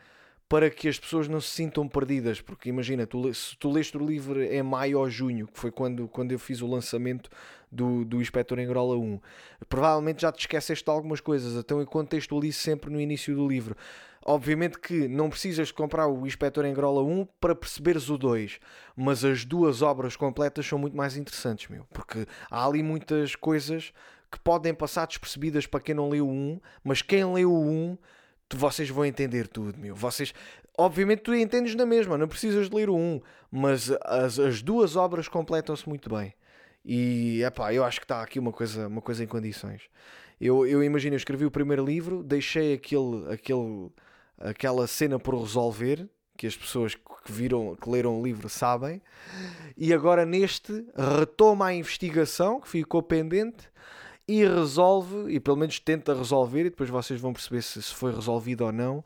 para 0.46 0.68
que 0.68 0.88
as 0.88 0.98
pessoas 0.98 1.28
não 1.28 1.40
se 1.40 1.48
sintam 1.50 1.86
perdidas, 1.86 2.40
porque 2.40 2.68
imagina, 2.68 3.06
tu, 3.06 3.32
se 3.32 3.56
tu 3.56 3.70
leste 3.70 3.96
o 3.96 4.04
livro 4.04 4.42
em 4.42 4.62
maio 4.64 4.98
ou 4.98 5.08
junho, 5.08 5.46
que 5.46 5.56
foi 5.56 5.70
quando, 5.70 6.08
quando 6.08 6.32
eu 6.32 6.40
fiz 6.40 6.60
o 6.60 6.66
lançamento 6.66 7.30
do, 7.70 8.04
do 8.04 8.20
Inspector 8.20 8.58
Engrola 8.58 8.96
1, 8.96 9.20
provavelmente 9.68 10.22
já 10.22 10.32
te 10.32 10.40
esqueceste 10.40 10.84
de 10.84 10.90
algumas 10.90 11.20
coisas, 11.20 11.54
então 11.54 11.80
eu 11.80 11.86
contextualizo 11.86 12.58
sempre 12.58 12.90
no 12.90 13.00
início 13.00 13.34
do 13.34 13.46
livro. 13.46 13.76
Obviamente 14.24 14.78
que 14.78 15.08
não 15.08 15.30
precisas 15.30 15.68
de 15.68 15.74
comprar 15.74 16.06
o 16.06 16.26
Inspector 16.26 16.66
Engrola 16.66 17.02
1 17.02 17.26
para 17.40 17.54
perceberes 17.54 18.10
o 18.10 18.18
2, 18.18 18.58
mas 18.94 19.24
as 19.24 19.44
duas 19.44 19.80
obras 19.80 20.14
completas 20.14 20.66
são 20.66 20.78
muito 20.78 20.96
mais 20.96 21.16
interessantes, 21.16 21.68
meu, 21.68 21.86
porque 21.90 22.26
há 22.50 22.66
ali 22.66 22.82
muitas 22.82 23.34
coisas 23.34 23.92
que 24.30 24.38
podem 24.38 24.74
passar 24.74 25.06
despercebidas 25.06 25.66
para 25.66 25.80
quem 25.80 25.94
não 25.94 26.08
leu 26.08 26.28
o 26.28 26.30
1, 26.30 26.60
mas 26.84 27.02
quem 27.02 27.24
leu 27.32 27.50
o 27.50 27.66
1 27.66 27.98
vocês 28.56 28.88
vão 28.88 29.04
entender 29.04 29.46
tudo, 29.46 29.78
meu. 29.78 29.94
Vocês, 29.94 30.34
obviamente, 30.76 31.22
tu 31.22 31.34
entendes 31.34 31.74
na 31.74 31.86
mesma, 31.86 32.18
não 32.18 32.28
precisas 32.28 32.68
de 32.68 32.74
ler 32.74 32.90
o 32.90 32.96
1, 32.96 33.20
mas 33.50 33.90
as, 34.02 34.38
as 34.38 34.62
duas 34.62 34.96
obras 34.96 35.28
completam-se 35.28 35.88
muito 35.88 36.10
bem. 36.10 36.34
E 36.84 37.42
epá, 37.42 37.74
eu 37.74 37.84
acho 37.84 38.00
que 38.00 38.04
está 38.04 38.22
aqui 38.22 38.38
uma 38.38 38.52
coisa, 38.52 38.88
uma 38.88 39.02
coisa 39.02 39.22
em 39.22 39.26
condições. 39.26 39.82
Eu, 40.40 40.66
eu 40.66 40.82
imagino, 40.82 41.14
eu 41.14 41.18
escrevi 41.18 41.44
o 41.44 41.50
primeiro 41.50 41.84
livro, 41.84 42.22
deixei 42.22 42.72
aquele, 42.74 43.30
aquele, 43.30 43.90
aquela 44.38 44.86
cena 44.86 45.18
por 45.18 45.38
resolver, 45.38 46.08
que 46.36 46.46
as 46.46 46.56
pessoas 46.56 46.94
que 46.94 47.30
viram, 47.30 47.76
que 47.76 47.90
leram 47.90 48.18
o 48.18 48.24
livro 48.24 48.48
sabem, 48.48 49.02
e 49.76 49.92
agora 49.92 50.24
neste 50.24 50.86
retoma 50.96 51.66
a 51.66 51.74
investigação 51.74 52.58
que 52.58 52.68
ficou 52.68 53.02
pendente 53.02 53.68
e 54.26 54.42
resolve, 54.42 55.30
e 55.30 55.38
pelo 55.38 55.58
menos 55.58 55.78
tenta 55.78 56.14
resolver, 56.14 56.60
e 56.60 56.70
depois 56.70 56.88
vocês 56.88 57.20
vão 57.20 57.34
perceber 57.34 57.60
se, 57.62 57.82
se 57.82 57.94
foi 57.94 58.14
resolvido 58.14 58.64
ou 58.64 58.72
não. 58.72 59.04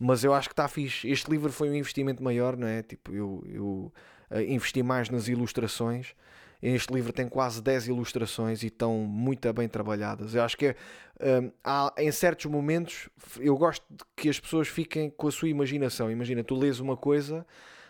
mas 0.00 0.24
eu 0.24 0.32
acho 0.32 0.48
que 0.48 0.54
está 0.54 0.66
fixe. 0.66 1.10
Este 1.10 1.30
livro 1.30 1.52
foi 1.52 1.68
um 1.68 1.74
investimento 1.74 2.22
maior, 2.22 2.56
não 2.56 2.66
é? 2.66 2.82
Tipo, 2.82 3.12
eu, 3.12 3.44
eu 3.46 3.92
uh, 4.30 4.40
investi 4.40 4.82
mais 4.82 5.10
nas 5.10 5.28
ilustrações. 5.28 6.14
Este 6.62 6.92
livro 6.92 7.12
tem 7.12 7.26
quase 7.26 7.62
10 7.62 7.88
ilustrações 7.88 8.62
e 8.62 8.66
estão 8.66 8.98
muito 8.98 9.50
bem 9.52 9.68
trabalhadas. 9.68 10.34
Eu 10.34 10.42
acho 10.42 10.56
que 10.56 10.76
um, 11.20 11.50
há, 11.64 11.92
em 11.96 12.12
certos 12.12 12.46
momentos 12.46 13.08
eu 13.38 13.56
gosto 13.56 13.84
de 13.88 14.04
que 14.14 14.28
as 14.28 14.38
pessoas 14.38 14.68
fiquem 14.68 15.08
com 15.10 15.28
a 15.28 15.32
sua 15.32 15.48
imaginação. 15.48 16.10
Imagina, 16.10 16.44
tu 16.44 16.54
lês 16.54 16.78
uma 16.78 16.96
coisa, 16.96 17.46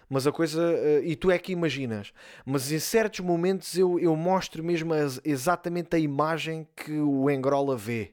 mas 0.08 0.26
a 0.26 0.32
coisa. 0.32 0.60
Uh, 0.60 1.04
e 1.04 1.16
tu 1.16 1.30
é 1.30 1.38
que 1.38 1.52
imaginas. 1.52 2.12
Mas 2.44 2.70
em 2.70 2.78
certos 2.78 3.20
momentos 3.20 3.76
eu, 3.76 3.98
eu 3.98 4.14
mostro 4.14 4.62
mesmo 4.62 4.94
as, 4.94 5.20
exatamente 5.24 5.96
a 5.96 5.98
imagem 5.98 6.66
que 6.76 6.92
o 6.92 7.28
Engrola 7.28 7.76
vê. 7.76 8.12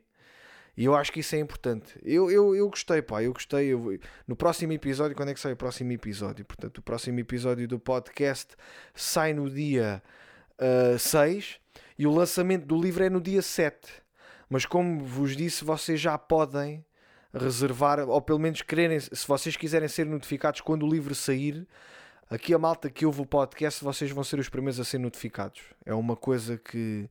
E 0.75 0.85
eu 0.85 0.95
acho 0.95 1.11
que 1.11 1.21
isso 1.21 1.35
é 1.35 1.39
importante. 1.39 1.99
Eu, 2.03 2.29
eu, 2.29 2.55
eu 2.55 2.69
gostei, 2.69 3.01
pá, 3.01 3.23
eu 3.23 3.33
gostei. 3.33 3.73
Eu, 3.73 3.99
no 4.27 4.35
próximo 4.35 4.73
episódio, 4.73 5.15
quando 5.15 5.29
é 5.29 5.33
que 5.33 5.39
sai 5.39 5.53
o 5.53 5.57
próximo 5.57 5.91
episódio? 5.91 6.45
Portanto, 6.45 6.77
o 6.77 6.81
próximo 6.83 7.19
episódio 7.19 7.67
do 7.67 7.79
podcast 7.79 8.55
sai 8.93 9.33
no 9.33 9.49
dia 9.49 10.03
uh, 10.59 10.95
ah, 10.95 10.99
6 10.99 11.59
e 11.97 12.05
o 12.05 12.11
lançamento 12.11 12.65
do 12.65 12.79
livro 12.79 13.03
é 13.03 13.09
no 13.09 13.21
dia 13.21 13.41
7. 13.41 13.77
Mas 14.49 14.65
como 14.65 15.03
vos 15.03 15.35
disse, 15.35 15.63
vocês 15.63 15.99
já 15.99 16.17
podem 16.17 16.85
reservar, 17.33 17.99
ou 17.99 18.21
pelo 18.21 18.39
menos 18.39 18.61
quererem, 18.61 18.99
se 18.99 19.27
vocês 19.27 19.55
quiserem 19.57 19.87
ser 19.87 20.05
notificados 20.05 20.61
quando 20.61 20.85
o 20.85 20.89
livro 20.89 21.13
sair, 21.13 21.67
aqui 22.29 22.53
a 22.53 22.59
malta 22.59 22.89
que 22.89 23.05
ouve 23.05 23.21
o 23.21 23.25
podcast, 23.25 23.83
vocês 23.83 24.11
vão 24.11 24.23
ser 24.23 24.39
os 24.39 24.49
primeiros 24.49 24.79
a 24.79 24.83
ser 24.83 24.99
notificados. 24.99 25.61
É 25.85 25.93
uma 25.93 26.15
coisa 26.15 26.57
que, 26.57 27.09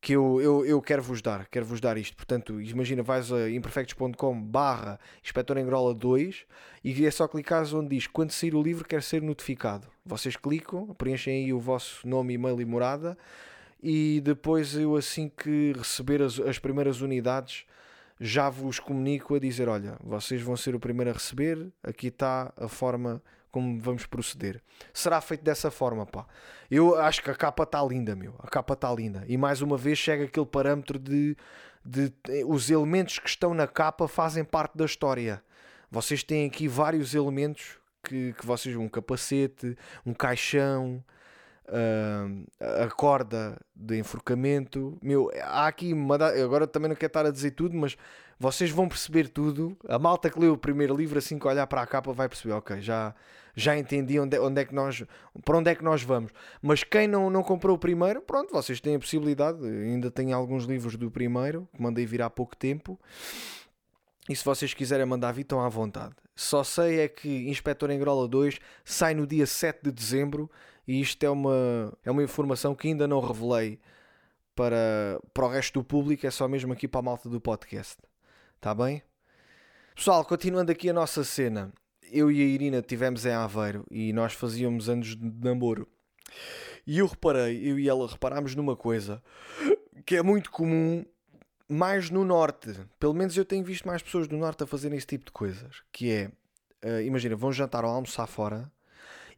que 0.00 0.12
eu, 0.12 0.40
eu, 0.40 0.64
eu 0.64 0.80
quero 0.80 1.02
vos 1.02 1.20
dar, 1.20 1.46
quero 1.46 1.64
vos 1.64 1.80
dar 1.80 1.96
isto. 1.96 2.16
Portanto, 2.16 2.60
imagina, 2.60 3.02
vais 3.02 3.32
a 3.32 3.50
imperfectos.com 3.50 4.40
barra 4.40 5.00
Inspetor 5.24 5.58
Engrola 5.58 5.94
2 5.94 6.46
e 6.84 7.06
é 7.06 7.10
só 7.10 7.26
clicar 7.26 7.64
onde 7.74 7.96
diz 7.96 8.06
quando 8.06 8.30
sair 8.30 8.54
o 8.54 8.62
livro 8.62 8.86
quer 8.86 9.02
ser 9.02 9.22
notificado. 9.22 9.88
Vocês 10.04 10.36
clicam, 10.36 10.86
preenchem 10.94 11.44
aí 11.44 11.52
o 11.52 11.58
vosso 11.58 12.06
nome, 12.06 12.34
e-mail 12.34 12.60
e 12.60 12.64
morada 12.64 13.16
e 13.82 14.20
depois 14.24 14.74
eu 14.74 14.96
assim 14.96 15.28
que 15.28 15.72
receber 15.76 16.22
as, 16.22 16.38
as 16.40 16.58
primeiras 16.58 17.00
unidades 17.00 17.64
já 18.18 18.48
vos 18.48 18.78
comunico 18.78 19.34
a 19.34 19.38
dizer, 19.38 19.68
olha, 19.68 19.96
vocês 20.02 20.40
vão 20.40 20.56
ser 20.56 20.74
o 20.74 20.80
primeiro 20.80 21.10
a 21.10 21.12
receber, 21.12 21.68
aqui 21.82 22.08
está 22.08 22.52
a 22.56 22.66
forma 22.66 23.22
como 23.56 23.80
vamos 23.80 24.04
proceder. 24.04 24.60
Será 24.92 25.18
feito 25.18 25.42
dessa 25.42 25.70
forma, 25.70 26.04
pá. 26.04 26.26
Eu 26.70 26.94
acho 27.00 27.22
que 27.22 27.30
a 27.30 27.34
capa 27.34 27.62
está 27.62 27.82
linda, 27.82 28.14
meu. 28.14 28.34
A 28.38 28.48
capa 28.48 28.74
está 28.74 28.92
linda. 28.92 29.24
E 29.26 29.38
mais 29.38 29.62
uma 29.62 29.78
vez 29.78 29.96
chega 29.96 30.24
aquele 30.24 30.44
parâmetro 30.44 30.98
de, 30.98 31.34
de 31.82 32.12
os 32.46 32.68
elementos 32.68 33.18
que 33.18 33.30
estão 33.30 33.54
na 33.54 33.66
capa 33.66 34.06
fazem 34.06 34.44
parte 34.44 34.76
da 34.76 34.84
história. 34.84 35.42
Vocês 35.90 36.22
têm 36.22 36.46
aqui 36.46 36.68
vários 36.68 37.14
elementos 37.14 37.78
que, 38.04 38.34
que 38.34 38.44
vocês 38.44 38.76
um 38.76 38.90
capacete, 38.90 39.74
um 40.04 40.12
caixão, 40.12 41.02
uh, 41.68 42.84
a 42.84 42.88
corda 42.90 43.60
de 43.74 43.98
enforcamento. 43.98 44.98
Meu, 45.02 45.30
há 45.42 45.66
aqui 45.66 45.92
uma, 45.92 46.14
agora 46.14 46.66
também 46.66 46.88
não 46.88 46.96
quero 46.96 47.10
estar 47.10 47.26
a 47.26 47.30
dizer 47.30 47.52
tudo, 47.52 47.76
mas 47.76 47.96
vocês 48.38 48.70
vão 48.70 48.88
perceber 48.88 49.28
tudo. 49.28 49.76
A 49.88 49.98
malta 49.98 50.30
que 50.30 50.38
leu 50.38 50.52
o 50.52 50.58
primeiro 50.58 50.96
livro, 50.96 51.18
assim 51.18 51.38
que 51.38 51.46
olhar 51.46 51.66
para 51.66 51.82
a 51.82 51.86
capa, 51.86 52.12
vai 52.12 52.28
perceber, 52.28 52.54
ok, 52.54 52.80
já, 52.80 53.14
já 53.54 53.76
entendi 53.76 54.18
onde, 54.20 54.36
é, 54.36 54.40
onde 54.40 54.60
é 54.60 54.64
que 54.64 54.74
nós, 54.74 55.04
para 55.44 55.58
onde 55.58 55.70
é 55.70 55.74
que 55.74 55.84
nós 55.84 56.02
vamos. 56.02 56.32
Mas 56.60 56.84
quem 56.84 57.06
não, 57.06 57.30
não 57.30 57.42
comprou 57.42 57.76
o 57.76 57.78
primeiro, 57.78 58.20
pronto, 58.20 58.52
vocês 58.52 58.80
têm 58.80 58.96
a 58.96 58.98
possibilidade. 58.98 59.64
Ainda 59.64 60.10
tenho 60.10 60.36
alguns 60.36 60.64
livros 60.64 60.96
do 60.96 61.10
primeiro 61.10 61.68
que 61.74 61.82
mandei 61.82 62.06
vir 62.06 62.22
há 62.22 62.30
pouco 62.30 62.56
tempo. 62.56 62.98
E 64.28 64.34
se 64.34 64.44
vocês 64.44 64.74
quiserem 64.74 65.06
mandar 65.06 65.32
vir, 65.32 65.42
estão 65.42 65.60
à 65.60 65.68
vontade. 65.68 66.14
Só 66.34 66.62
sei 66.62 67.00
é 67.00 67.08
que 67.08 67.48
Inspetor 67.48 67.90
Engrola 67.90 68.28
2 68.28 68.58
sai 68.84 69.14
no 69.14 69.26
dia 69.26 69.46
7 69.46 69.84
de 69.84 69.92
dezembro 69.92 70.50
e 70.86 71.00
isto 71.00 71.22
é 71.24 71.30
uma, 71.30 71.92
é 72.04 72.10
uma 72.10 72.22
informação 72.22 72.74
que 72.74 72.88
ainda 72.88 73.08
não 73.08 73.20
revelei 73.20 73.78
para, 74.54 75.20
para 75.34 75.46
o 75.46 75.48
resto 75.48 75.80
do 75.80 75.84
público, 75.84 76.26
é 76.26 76.30
só 76.30 76.46
mesmo 76.48 76.72
aqui 76.72 76.86
para 76.86 77.00
a 77.00 77.02
malta 77.02 77.28
do 77.28 77.40
podcast. 77.40 77.96
Está 78.56 78.74
bem? 78.74 79.02
Pessoal, 79.94 80.24
continuando 80.24 80.70
aqui 80.70 80.88
a 80.88 80.92
nossa 80.92 81.24
cena, 81.24 81.72
eu 82.10 82.30
e 82.30 82.40
a 82.40 82.44
Irina 82.44 82.82
tivemos 82.82 83.26
em 83.26 83.32
Aveiro 83.32 83.84
e 83.90 84.12
nós 84.12 84.32
fazíamos 84.32 84.88
anos 84.88 85.16
de 85.16 85.44
namoro. 85.44 85.88
E 86.86 86.98
eu 86.98 87.06
reparei, 87.06 87.68
eu 87.68 87.78
e 87.78 87.88
ela 87.88 88.06
reparámos 88.06 88.54
numa 88.54 88.76
coisa 88.76 89.22
que 90.04 90.16
é 90.16 90.22
muito 90.22 90.50
comum 90.50 91.04
mais 91.68 92.10
no 92.10 92.24
norte. 92.24 92.78
Pelo 92.98 93.14
menos 93.14 93.36
eu 93.36 93.44
tenho 93.44 93.64
visto 93.64 93.86
mais 93.86 94.02
pessoas 94.02 94.28
do 94.28 94.36
norte 94.36 94.62
a 94.62 94.66
fazerem 94.66 94.96
esse 94.96 95.06
tipo 95.06 95.26
de 95.26 95.32
coisas. 95.32 95.82
Que 95.90 96.12
é, 96.12 96.30
uh, 96.84 97.00
imagina, 97.02 97.34
vão 97.34 97.52
jantar 97.52 97.84
ou 97.84 97.90
almoçar 97.90 98.26
fora 98.26 98.70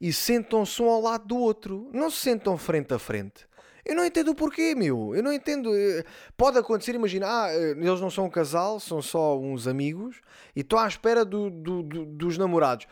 e 0.01 0.13
sentam-se 0.13 0.81
um 0.83 0.89
ao 0.89 1.01
lado 1.01 1.27
do 1.27 1.37
outro. 1.37 1.91
Não 1.93 2.11
se 2.11 2.19
sentam 2.19 2.57
frente 2.57 2.95
a 2.95 2.99
frente. 2.99 3.49
Eu 3.85 3.97
não 3.97 4.05
entendo 4.05 4.33
o 4.33 4.35
porquê, 4.35 4.75
meu. 4.75 5.15
Eu 5.15 5.23
não 5.23 5.33
entendo. 5.33 5.75
Eh, 5.75 6.05
pode 6.37 6.59
acontecer, 6.59 6.95
imagina, 6.95 7.27
ah, 7.27 7.49
eh, 7.51 7.71
eles 7.71 8.01
não 8.01 8.11
são 8.11 8.27
um 8.27 8.31
casal, 8.31 8.79
são 8.79 9.01
só 9.01 9.39
uns 9.39 9.67
amigos 9.67 10.21
e 10.55 10.61
estou 10.61 10.79
à 10.79 10.87
espera 10.87 11.25
do, 11.25 11.49
do, 11.49 11.83
do, 11.83 12.05
dos 12.05 12.37
namorados. 12.37 12.87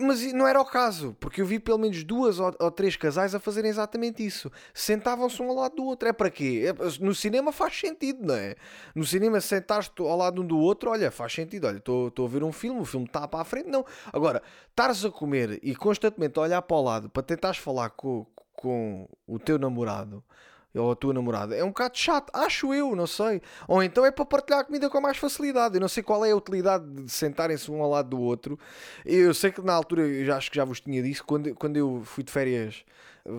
Mas 0.00 0.32
não 0.32 0.46
era 0.46 0.60
o 0.60 0.64
caso, 0.64 1.16
porque 1.18 1.40
eu 1.40 1.46
vi 1.46 1.58
pelo 1.58 1.78
menos 1.78 2.04
duas 2.04 2.38
ou, 2.38 2.70
três 2.70 2.96
casais 2.96 3.34
a 3.34 3.40
fazerem 3.40 3.70
exatamente 3.70 4.24
isso. 4.24 4.50
Sentavam-se 4.72 5.42
um 5.42 5.48
ao 5.48 5.56
lado 5.56 5.76
do 5.76 5.84
outro. 5.84 6.08
É 6.08 6.12
para 6.12 6.30
quê? 6.30 6.64
É, 6.66 7.04
no 7.04 7.14
cinema 7.14 7.52
faz 7.52 7.78
sentido, 7.78 8.26
não 8.26 8.34
é? 8.34 8.54
No 8.94 9.04
cinema, 9.04 9.40
sentaste 9.40 10.00
ao 10.00 10.16
lado 10.16 10.42
um 10.42 10.46
do 10.46 10.58
outro, 10.58 10.90
olha, 10.90 11.10
faz 11.10 11.32
sentido. 11.32 11.66
Olha, 11.66 11.78
estou 11.78 12.12
a 12.24 12.28
ver 12.28 12.42
um 12.42 12.52
filme, 12.52 12.80
o 12.80 12.84
filme 12.84 13.06
está 13.06 13.26
para 13.26 13.40
a 13.40 13.44
frente. 13.44 13.68
Não. 13.68 13.84
Agora, 14.12 14.42
estares 14.70 15.04
a 15.04 15.10
comer 15.10 15.58
e 15.62 15.74
constantemente 15.74 16.38
a 16.38 16.42
olhar 16.42 16.62
para 16.62 16.76
o 16.76 16.82
lado 16.82 17.08
para 17.08 17.22
tentares 17.22 17.58
falar 17.58 17.90
com, 17.90 18.26
com 18.54 19.08
o 19.26 19.38
teu 19.38 19.58
namorado 19.58 20.22
ou 20.74 20.92
a 20.92 20.96
tua 20.96 21.12
namorada. 21.12 21.56
É 21.56 21.64
um 21.64 21.68
bocado 21.68 21.96
chato, 21.96 22.30
acho 22.34 22.72
eu, 22.74 22.94
não 22.94 23.06
sei. 23.06 23.40
Ou 23.66 23.82
então 23.82 24.04
é 24.04 24.10
para 24.10 24.24
partilhar 24.24 24.60
a 24.60 24.64
comida 24.64 24.88
com 24.90 25.00
mais 25.00 25.16
facilidade. 25.16 25.74
Eu 25.74 25.80
não 25.80 25.88
sei 25.88 26.02
qual 26.02 26.24
é 26.24 26.30
a 26.30 26.36
utilidade 26.36 26.84
de 26.86 27.10
sentarem-se 27.10 27.70
um 27.70 27.82
ao 27.82 27.90
lado 27.90 28.10
do 28.10 28.20
outro. 28.20 28.58
Eu 29.04 29.32
sei 29.34 29.50
que 29.50 29.60
na 29.62 29.72
altura, 29.72 30.02
eu 30.02 30.24
já, 30.24 30.36
acho 30.36 30.50
que 30.50 30.56
já 30.56 30.64
vos 30.64 30.80
tinha 30.80 31.02
dito, 31.02 31.24
quando, 31.24 31.54
quando 31.54 31.76
eu 31.76 32.02
fui 32.04 32.22
de 32.22 32.30
férias, 32.30 32.84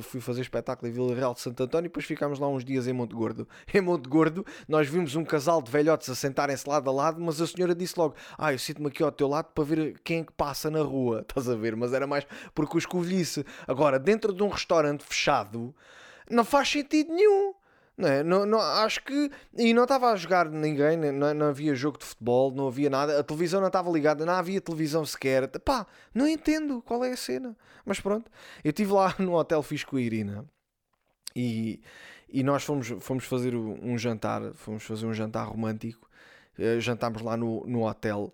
fui 0.01 0.21
fazer 0.21 0.41
espetáculo 0.41 0.89
em 0.89 0.93
Vila 0.93 1.15
Real 1.15 1.33
de 1.33 1.41
Santo 1.41 1.63
António 1.63 1.87
e 1.87 1.89
depois 1.89 2.05
ficámos 2.05 2.39
lá 2.39 2.47
uns 2.47 2.63
dias 2.63 2.87
em 2.87 2.93
Monte 2.93 3.15
Gordo. 3.15 3.47
Em 3.73 3.81
Monte 3.81 4.07
Gordo, 4.07 4.45
nós 4.67 4.87
vimos 4.87 5.15
um 5.15 5.23
casal 5.23 5.61
de 5.61 5.71
velhotes 5.71 6.09
a 6.09 6.15
sentarem-se 6.15 6.67
lado 6.67 6.89
a 6.89 6.93
lado, 6.93 7.21
mas 7.21 7.41
a 7.41 7.47
senhora 7.47 7.73
disse 7.73 7.97
logo: 7.97 8.15
Ah, 8.37 8.53
eu 8.53 8.59
sinto-me 8.59 8.87
aqui 8.87 9.01
ao 9.01 9.11
teu 9.11 9.27
lado 9.27 9.47
para 9.53 9.63
ver 9.63 9.99
quem 10.03 10.19
é 10.19 10.23
que 10.23 10.33
passa 10.33 10.69
na 10.69 10.81
rua. 10.81 11.25
Estás 11.27 11.49
a 11.49 11.55
ver? 11.55 11.75
Mas 11.75 11.93
era 11.93 12.05
mais 12.05 12.25
porque 12.53 12.77
os 12.77 12.83
escovilhice. 12.83 13.45
Agora, 13.67 13.99
dentro 13.99 14.33
de 14.33 14.43
um 14.43 14.49
restaurante 14.49 15.03
fechado 15.03 15.73
não 16.29 16.45
faz 16.45 16.69
sentido 16.69 17.13
nenhum. 17.13 17.53
Não, 17.99 18.07
é? 18.07 18.23
não, 18.23 18.45
não 18.45 18.61
acho 18.61 19.03
que. 19.03 19.29
E 19.57 19.73
não 19.73 19.83
estava 19.83 20.11
a 20.11 20.15
jogar 20.15 20.49
ninguém, 20.49 20.95
não, 20.95 21.33
não 21.33 21.47
havia 21.47 21.75
jogo 21.75 21.97
de 21.97 22.05
futebol, 22.05 22.49
não 22.49 22.69
havia 22.69 22.89
nada, 22.89 23.19
a 23.19 23.23
televisão 23.23 23.59
não 23.59 23.67
estava 23.67 23.91
ligada, 23.91 24.25
não 24.25 24.33
havia 24.33 24.61
televisão 24.61 25.05
sequer. 25.05 25.49
Pá, 25.59 25.85
não 26.13 26.25
entendo 26.25 26.81
qual 26.81 27.03
é 27.03 27.11
a 27.11 27.17
cena. 27.17 27.57
Mas 27.85 27.99
pronto, 27.99 28.31
eu 28.63 28.69
estive 28.69 28.93
lá 28.93 29.13
no 29.19 29.33
hotel 29.33 29.61
fiz 29.61 29.83
com 29.83 29.97
a 29.97 30.01
Irina 30.01 30.45
e, 31.35 31.81
e 32.29 32.41
nós 32.41 32.63
fomos, 32.63 32.87
fomos 33.01 33.25
fazer 33.25 33.53
um 33.53 33.97
jantar, 33.97 34.53
fomos 34.53 34.83
fazer 34.83 35.05
um 35.05 35.13
jantar 35.13 35.45
romântico. 35.49 36.09
Uh, 36.57 36.79
jantámos 36.79 37.21
lá 37.21 37.35
no, 37.35 37.65
no 37.67 37.85
hotel 37.85 38.33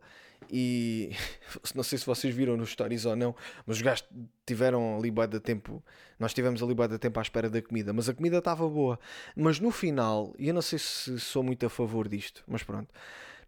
e 0.50 1.12
não 1.76 1.84
sei 1.84 1.98
se 1.98 2.06
vocês 2.06 2.34
viram 2.34 2.58
nos 2.58 2.70
stories 2.70 3.06
ou 3.06 3.16
não, 3.16 3.36
mas 3.66 3.78
os 3.78 3.82
gajos 3.82 4.08
tiveram 4.46 4.98
ali 4.98 5.12
bué 5.12 5.28
de 5.28 5.40
tempo. 5.40 5.84
Nós 6.20 6.34
tivemos 6.34 6.62
ali 6.62 6.74
bué 6.74 6.88
de 6.88 6.98
tempo 6.98 7.20
à 7.20 7.22
espera 7.22 7.50
da 7.50 7.62
comida, 7.62 7.94
mas 7.94 8.10
a 8.10 8.14
comida 8.14 8.38
estava 8.38 8.68
boa. 8.68 9.00
Mas 9.36 9.60
no 9.60 9.72
final, 9.72 10.34
e 10.38 10.48
eu 10.48 10.54
não 10.54 10.62
sei 10.62 10.80
se 10.80 11.20
sou 11.20 11.44
muito 11.44 11.66
a 11.66 11.70
favor 11.70 12.08
disto, 12.08 12.44
mas 12.48 12.64
pronto. 12.64 12.94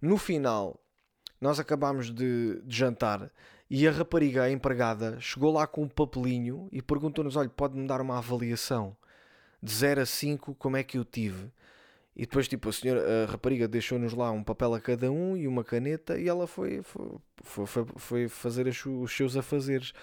No 0.02 0.18
final, 0.18 0.80
nós 1.40 1.60
acabámos 1.60 2.14
de, 2.14 2.62
de 2.64 2.78
jantar 2.78 3.32
e 3.70 3.88
a 3.88 3.92
rapariga, 3.92 4.44
a 4.44 4.52
empregada, 4.52 5.20
chegou 5.20 5.52
lá 5.52 5.68
com 5.68 5.84
um 5.84 5.90
papelinho 5.90 6.70
e 6.72 6.82
perguntou-nos: 6.82 7.36
olha, 7.36 7.50
pode-me 7.50 7.88
dar 7.88 8.02
uma 8.02 8.18
avaliação 8.18 8.96
de 9.62 9.74
0 9.74 10.02
a 10.02 10.06
5, 10.06 10.56
como 10.56 10.78
é 10.78 10.84
que 10.84 10.98
eu 10.98 11.04
tive? 11.04 11.52
E 12.18 12.22
depois, 12.22 12.48
tipo, 12.48 12.68
a 12.68 12.74
senhora, 12.74 13.26
a 13.26 13.32
rapariga 13.32 13.68
deixou-nos 13.68 14.12
lá 14.12 14.32
um 14.32 14.44
papel 14.44 14.74
a 14.74 14.82
cada 14.82 15.12
um 15.12 15.38
e 15.38 15.48
uma 15.48 15.64
caneta 15.64 16.18
e 16.18 16.28
ela 16.28 16.48
foi, 16.48 16.82
foi, 16.82 17.66
foi, 17.68 17.86
foi 17.96 18.28
fazer 18.28 18.68
os 18.68 19.16
seus 19.16 19.38
afazeres. 19.38 19.94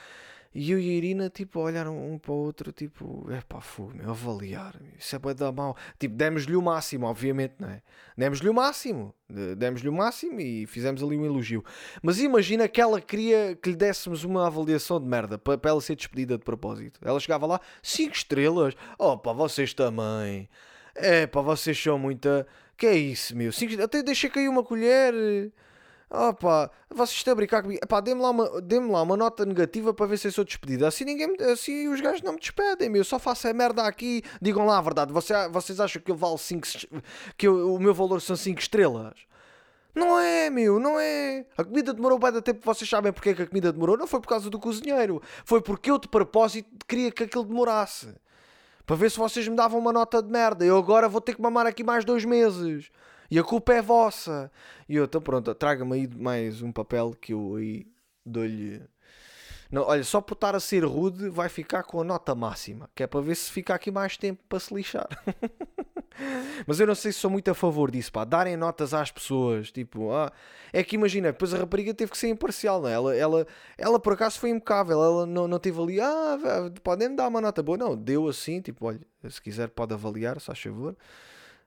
E 0.55 0.71
eu 0.71 0.79
e 0.79 0.89
a 0.89 0.93
Irina, 0.93 1.29
tipo, 1.29 1.59
olharam 1.59 1.99
um 1.99 2.17
para 2.17 2.31
o 2.31 2.37
outro, 2.37 2.71
tipo, 2.71 3.27
é 3.33 3.41
pá, 3.41 3.61
fogo, 3.61 3.95
avaliar, 4.09 4.81
isso 4.97 5.17
é 5.17 5.19
para 5.19 5.35
dar 5.35 5.51
mal. 5.51 5.77
Tipo, 5.99 6.15
demos-lhe 6.15 6.55
o 6.55 6.63
máximo, 6.63 7.07
obviamente, 7.07 7.55
não 7.59 7.69
é? 7.69 7.83
Demos-lhe 8.17 8.49
o 8.49 8.55
máximo, 8.55 9.13
demos-lhe 9.59 9.89
o 9.89 9.93
máximo 9.93 10.41
e 10.41 10.65
fizemos 10.69 11.03
ali 11.03 11.19
um 11.19 11.25
elogio. 11.25 11.65
Mas 12.01 12.21
imagina 12.21 12.69
que 12.69 12.81
ela 12.81 13.01
queria 13.01 13.59
que 13.61 13.71
lhe 13.71 13.77
dessemos 13.77 14.23
uma 14.23 14.47
avaliação 14.47 15.01
de 15.01 15.09
merda 15.09 15.37
para, 15.37 15.59
para 15.59 15.73
ela 15.73 15.81
ser 15.81 15.97
despedida 15.97 16.39
de 16.39 16.45
propósito. 16.45 17.01
Ela 17.03 17.19
chegava 17.19 17.45
lá, 17.45 17.61
5 17.83 18.15
estrelas, 18.15 18.75
oh 18.97 19.19
pá, 19.19 19.33
vocês 19.33 19.75
também. 19.75 20.49
É 20.95 21.27
pá, 21.27 21.41
vocês 21.41 21.81
são 21.81 21.99
muita. 21.99 22.47
Que 22.77 22.87
é 22.87 22.97
isso, 22.97 23.37
meu? 23.37 23.53
Cinco... 23.53 23.81
Até 23.83 24.03
deixei 24.03 24.29
cair 24.31 24.49
uma 24.49 24.63
colher. 24.65 25.15
Opa, 26.11 26.71
vocês 26.91 27.17
estão 27.19 27.33
a 27.33 27.37
brincar 27.37 27.63
comigo. 27.63 27.81
Epá, 27.83 28.01
dê-me 28.01 28.21
lá, 28.21 28.31
uma, 28.31 28.61
dê 28.61 28.79
lá 28.79 29.03
uma 29.03 29.17
nota 29.17 29.45
negativa 29.45 29.93
para 29.93 30.07
ver 30.07 30.17
se 30.19 30.29
eu 30.29 30.33
sou 30.33 30.45
despedida. 30.45 30.87
Assim, 30.87 31.05
ninguém, 31.05 31.35
assim 31.53 31.89
os 31.89 32.01
gajos 32.01 32.23
não 32.23 32.35
me 32.35 32.39
despedem, 32.39 32.89
meu. 32.89 33.01
Eu 33.01 33.05
só 33.05 33.19
faço 33.19 33.49
a 33.49 33.53
merda 33.53 33.83
aqui. 33.85 34.23
Digam 34.41 34.65
lá 34.67 34.79
a 34.79 34.81
verdade. 34.83 35.13
Você- 35.13 35.49
vocês 35.49 35.81
acham 35.81 36.01
que 36.01 36.11
eu 36.11 36.17
valo 36.17 36.39
5 36.39 36.67
que 37.37 37.47
eu- 37.49 37.75
o 37.75 37.81
meu 37.81 37.95
valor 37.95 38.21
são 38.21 38.37
5 38.37 38.61
estrelas? 38.61 39.15
Não 39.95 40.19
é, 40.19 40.51
meu, 40.51 40.79
não 40.81 40.99
é. 40.99 41.47
A 41.57 41.65
comida 41.65 41.93
demorou 41.95 42.19
bem 42.19 42.33
da 42.33 42.43
tempo. 42.43 42.61
Vocês 42.65 42.89
sabem 42.89 43.13
porque 43.13 43.31
é 43.31 43.35
que 43.35 43.43
a 43.43 43.47
comida 43.47 43.73
demorou? 43.73 43.97
Não 43.97 44.07
foi 44.09 44.21
por 44.21 44.29
causa 44.29 44.51
do 44.51 44.59
cozinheiro. 44.59 45.23
Foi 45.45 45.61
porque 45.63 45.91
eu, 45.91 45.99
de 45.99 46.09
propósito, 46.09 46.69
queria 46.87 47.11
que 47.13 47.23
aquilo 47.25 47.45
demorasse. 47.45 48.09
Para 48.87 48.97
ver 48.97 49.11
se 49.11 49.19
vocês 49.19 49.49
me 49.49 49.57
davam 49.57 49.79
uma 49.79 49.93
nota 49.93 50.23
de 50.23 50.31
merda. 50.31 50.65
Eu 50.65 50.77
agora 50.77 51.09
vou 51.09 51.21
ter 51.21 51.35
que 51.35 51.41
mamar 51.41 51.67
aqui 51.67 51.83
mais 51.83 52.05
dois 52.05 52.25
meses. 52.25 52.91
E 53.31 53.39
a 53.39 53.43
culpa 53.43 53.73
é 53.73 53.81
vossa. 53.81 54.51
E 54.89 54.97
eu, 54.97 55.05
então 55.05 55.21
pronto, 55.21 55.55
traga-me 55.55 55.95
aí 55.95 56.09
mais 56.09 56.61
um 56.61 56.71
papel 56.71 57.17
que 57.19 57.33
eu 57.33 57.57
aí 57.57 57.87
dou-lhe. 58.25 58.83
Não, 59.71 59.83
olha, 59.83 60.05
só 60.05 60.21
por 60.21 60.35
estar 60.35 60.55
a 60.55 60.61
ser 60.61 60.85
rude 60.85 61.31
vai 61.31 61.49
ficar 61.49 61.83
com 61.83 62.01
a 62.01 62.05
nota 62.05 62.35
máxima. 62.35 62.89
Que 62.95 63.05
é 63.05 63.07
para 63.07 63.21
ver 63.21 63.35
se 63.35 63.51
fica 63.51 63.75
aqui 63.75 63.91
mais 63.91 64.17
tempo 64.17 64.43
para 64.49 64.61
se 64.61 64.75
lixar. 64.75 65.09
Mas 66.67 66.81
eu 66.81 66.87
não 66.87 66.95
sei 66.95 67.13
se 67.13 67.19
sou 67.19 67.31
muito 67.31 67.51
a 67.51 67.55
favor 67.55 67.91
disso, 67.91 68.13
pá. 68.13 68.25
Darem 68.25 68.57
notas 68.57 68.95
às 68.95 69.11
pessoas, 69.11 69.71
tipo, 69.71 70.13
ah, 70.13 70.33
é 70.73 70.83
que 70.83 70.97
imagina, 70.97 71.33
depois 71.33 71.53
a 71.53 71.59
rapariga 71.59 71.93
teve 71.95 72.11
que 72.11 72.19
ser 72.19 72.29
imparcial, 72.29 72.81
não 72.81 72.89
é? 72.89 72.93
Ela, 72.93 73.17
ela, 73.17 73.47
ela 73.77 74.01
por 74.01 74.13
acaso 74.13 74.39
foi 74.39 74.51
impecável, 74.51 75.03
ela 75.03 75.27
não, 75.27 75.49
não 75.49 75.59
teve 75.59 75.81
ali, 75.81 76.01
ah, 76.01 76.39
podem 76.83 77.15
dar 77.15 77.29
uma 77.29 77.41
nota 77.41 77.63
boa, 77.63 77.77
não, 77.79 77.97
deu 77.97 78.29
assim, 78.29 78.61
tipo, 78.61 78.87
olha, 78.87 79.01
se 79.29 79.41
quiser 79.41 79.69
pode 79.69 79.95
avaliar, 79.95 80.41
só 80.41 80.53
a 80.53 80.55
favor, 80.55 80.97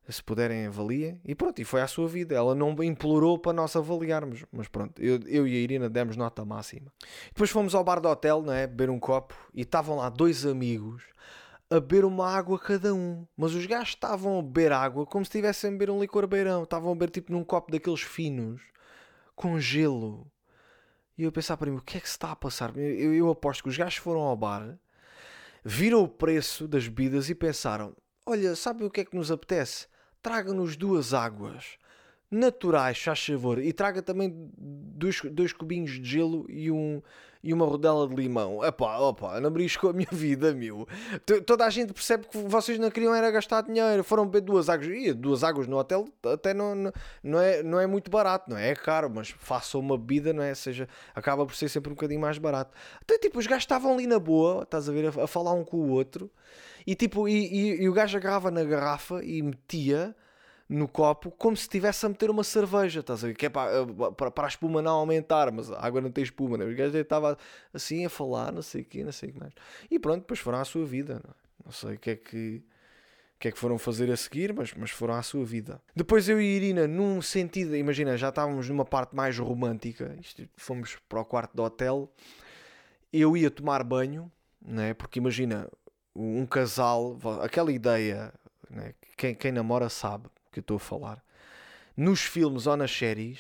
se 0.10 0.24
puderem 0.24 0.68
avaliem, 0.68 1.20
e 1.26 1.36
pronto, 1.36 1.60
e 1.60 1.66
foi 1.66 1.82
à 1.82 1.88
sua 1.88 2.08
vida, 2.08 2.34
ela 2.34 2.56
não 2.56 2.72
implorou 2.82 3.38
para 3.38 3.52
nós 3.52 3.76
avaliarmos, 3.76 4.46
mas 4.52 4.68
pronto, 4.68 5.02
eu, 5.02 5.20
eu 5.28 5.48
e 5.48 5.52
a 5.56 5.60
Irina 5.60 5.90
demos 5.90 6.16
nota 6.16 6.46
máxima. 6.46 6.92
Depois 7.28 7.50
fomos 7.50 7.76
ao 7.76 7.84
bar 7.84 8.00
do 8.00 8.08
hotel, 8.08 8.42
não 8.42 8.54
é? 8.54 8.66
Beber 8.66 8.90
um 8.90 9.00
copo, 9.00 9.36
e 9.54 9.62
estavam 9.62 9.98
lá 9.98 10.10
dois 10.10 10.46
amigos 10.46 11.04
a 11.70 11.80
beber 11.80 12.06
uma 12.06 12.30
água 12.30 12.60
cada 12.60 12.94
um. 12.94 13.26
Mas 13.36 13.54
os 13.54 13.66
gajos 13.66 13.90
estavam 13.90 14.40
a 14.40 14.42
beber 14.42 14.72
água 14.72 15.06
como 15.06 15.26
se 15.26 15.30
estivessem 15.30 15.70
a 15.70 15.74
beber 15.74 15.90
um 15.90 16.00
licor 16.00 16.26
beirão. 16.28 16.64
Estavam 16.64 16.92
a 16.92 16.96
beber 16.96 17.10
tipo 17.12 17.32
num 17.32 17.44
copo 17.44 17.72
daqueles 17.72 18.02
finos, 18.02 18.62
com 19.36 19.60
gelo. 19.60 20.30
E 21.18 21.24
eu 21.24 21.30
a 21.30 21.32
pensar 21.32 21.58
para 21.58 21.72
mim, 21.72 21.78
o 21.78 21.82
que 21.82 21.98
é 21.98 22.00
que 22.00 22.08
se 22.08 22.16
está 22.16 22.32
a 22.32 22.36
passar? 22.36 22.76
Eu, 22.78 23.14
eu 23.14 23.30
aposto 23.30 23.64
que 23.64 23.70
os 23.70 23.78
gajos 23.78 23.98
foram 23.98 24.22
ao 24.22 24.36
bar, 24.38 24.78
viram 25.64 26.04
o 26.04 26.08
preço 26.08 26.68
das 26.68 26.88
bebidas 26.88 27.30
e 27.30 27.36
pensaram: 27.36 27.96
olha, 28.26 28.56
sabe 28.56 28.84
o 28.84 28.90
que 28.90 29.02
é 29.02 29.06
que 29.06 29.16
nos 29.16 29.32
apetece? 29.32 29.88
Traga-nos 30.22 30.76
duas 30.76 31.14
águas 31.14 31.78
naturais, 32.30 33.02
faz 33.02 33.26
favor, 33.26 33.58
e 33.58 33.72
traga 33.72 34.02
também 34.02 34.52
dois, 34.58 35.22
dois 35.32 35.54
cubinhos 35.54 35.92
de 35.92 36.04
gelo 36.04 36.46
e, 36.50 36.70
um, 36.70 37.02
e 37.48 37.54
uma 37.54 37.66
rodela 37.66 38.08
de 38.08 38.14
limão. 38.16 38.64
Epá, 38.64 38.98
opa, 39.00 39.40
não 39.40 39.50
brisco 39.50 39.88
a 39.88 39.94
minha 39.94 40.10
vida, 40.12 40.54
meu. 40.54 40.86
T- 41.26 41.40
Toda 41.42 41.66
a 41.66 41.70
gente 41.70 41.94
percebe 41.94 42.28
que 42.28 42.38
vocês 42.40 42.78
não 42.78 42.92
queriam 42.92 43.16
era 43.16 43.32
gastar 43.32 43.62
dinheiro. 43.62 44.04
Foram 44.04 44.26
beber 44.26 44.42
duas 44.42 44.68
águas. 44.68 44.88
E 44.88 45.14
duas 45.14 45.44
águas 45.44 45.66
no 45.66 45.78
hotel 45.78 46.06
até 46.26 46.54
não, 46.54 46.76
não, 46.76 46.92
não, 47.24 47.40
é, 47.40 47.64
não 47.64 47.80
é 47.80 47.88
muito 47.88 48.12
barato, 48.12 48.50
não 48.50 48.58
é? 48.58 48.72
É 48.72 48.76
caro, 48.76 49.10
mas 49.10 49.30
façam 49.30 49.80
uma 49.80 49.98
bebida, 49.98 50.34
não 50.34 50.44
é? 50.44 50.54
Seja, 50.54 50.90
acaba 51.16 51.46
por 51.46 51.56
ser 51.56 51.70
sempre 51.70 51.90
um 51.90 51.96
bocadinho 51.96 52.20
mais 52.20 52.38
barato. 52.38 52.72
Até 53.02 53.18
tipo, 53.18 53.40
os 53.40 53.48
gajos 53.48 53.64
estavam 53.64 53.94
ali 53.94 54.06
na 54.08 54.20
boa, 54.20 54.64
estás 54.64 54.90
a 54.90 54.92
ver, 54.92 55.06
a, 55.18 55.24
a 55.24 55.28
falar 55.28 55.54
um 55.54 55.64
com 55.64 55.78
o 55.78 55.90
outro, 55.90 56.30
e 56.86 56.96
tipo, 56.96 57.28
e, 57.30 57.34
e, 57.48 57.84
e 57.84 57.90
o 57.90 57.94
gajo 57.94 58.18
agarrava 58.18 58.52
na 58.52 58.64
garrafa 58.64 59.24
e 59.24 59.42
metia 59.42 60.14
no 60.70 60.88
copo 60.88 61.32
como 61.32 61.56
se 61.56 61.64
estivesse 61.64 62.06
a 62.06 62.10
meter 62.10 62.30
uma 62.30 62.44
cerveja, 62.44 63.00
estás 63.00 63.24
a 63.24 63.28
ver? 63.28 63.36
Que 63.36 63.46
é 63.46 63.50
para, 63.50 63.86
para, 64.14 64.32
para 64.32 64.46
a 64.46 64.50
espuma 64.50 64.82
não 64.82 64.96
aumentar, 65.00 65.52
mas 65.52 65.72
a 65.72 65.86
água 65.86 66.02
não 66.02 66.12
tem 66.12 66.24
espuma, 66.24 66.58
né? 66.58 66.66
Gajos 66.74 66.96
estavam 66.96 67.38
assim 67.74 68.06
a 68.06 68.10
falar, 68.10 68.52
não 68.52 68.62
sei 68.62 68.82
o 68.82 68.86
quê, 68.86 69.04
não 69.04 69.12
sei 69.12 69.30
o 69.30 69.34
que 69.34 69.40
mais. 69.40 69.54
E 69.90 69.98
pronto, 69.98 70.22
depois 70.22 70.40
foram 70.40 70.60
à 70.60 70.66
sua 70.66 70.86
vida, 70.86 71.22
não, 71.24 71.32
é? 71.32 71.34
não 71.66 71.72
sei 71.72 71.96
o 71.96 72.00
que 72.00 72.10
é 72.12 72.16
que. 72.16 72.64
O 73.36 73.40
que 73.40 73.50
é 73.50 73.52
que 73.52 73.60
foram 73.60 73.78
fazer 73.78 74.12
a 74.12 74.18
seguir, 74.18 74.52
mas, 74.52 74.74
mas 74.74 74.90
foram 74.90 75.14
à 75.14 75.22
sua 75.22 75.46
vida. 75.46 75.80
Depois 75.96 76.28
eu 76.28 76.42
e 76.42 76.44
Irina, 76.44 76.88
num 76.88 77.22
sentido, 77.22 77.76
imagina, 77.76 78.18
já 78.18 78.30
estávamos 78.30 78.68
numa 78.68 78.84
parte 78.84 79.16
mais 79.16 79.38
romântica, 79.38 80.18
isto, 80.20 80.50
fomos 80.58 80.98
para 81.08 81.22
o 81.22 81.26
quarto 81.26 81.56
do 81.56 81.62
hotel, 81.62 82.12
eu 83.14 83.38
ia 83.38 83.52
tomar 83.52 83.84
banho, 83.84 84.32
né? 84.60 84.96
porque 84.96 85.20
imagina, 85.20 85.70
um 86.16 86.48
casal, 86.48 87.16
aquela 87.44 87.72
ideia, 87.72 88.34
né? 88.72 88.96
quem, 89.16 89.36
quem 89.36 89.52
namora 89.52 89.88
sabe, 89.88 90.28
que 90.58 90.60
eu 90.60 90.76
estou 90.76 90.78
a 90.78 90.80
falar. 90.80 91.24
Nos 91.96 92.22
filmes 92.22 92.68
ou 92.68 92.76
nas 92.76 92.92
séries, 92.92 93.40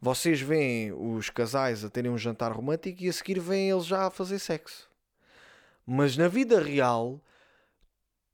vocês 0.00 0.40
veem 0.40 0.92
os 0.92 1.30
casais 1.30 1.84
a 1.84 1.90
terem 1.90 2.10
um 2.10 2.18
jantar 2.18 2.52
romântico 2.52 3.02
e 3.02 3.08
a 3.08 3.12
seguir 3.12 3.38
veem 3.40 3.70
eles 3.70 3.86
já 3.86 4.06
a 4.06 4.10
fazer 4.10 4.38
sexo. 4.38 4.88
Mas 5.86 6.16
na 6.16 6.28
vida 6.28 6.60
real, 6.60 7.20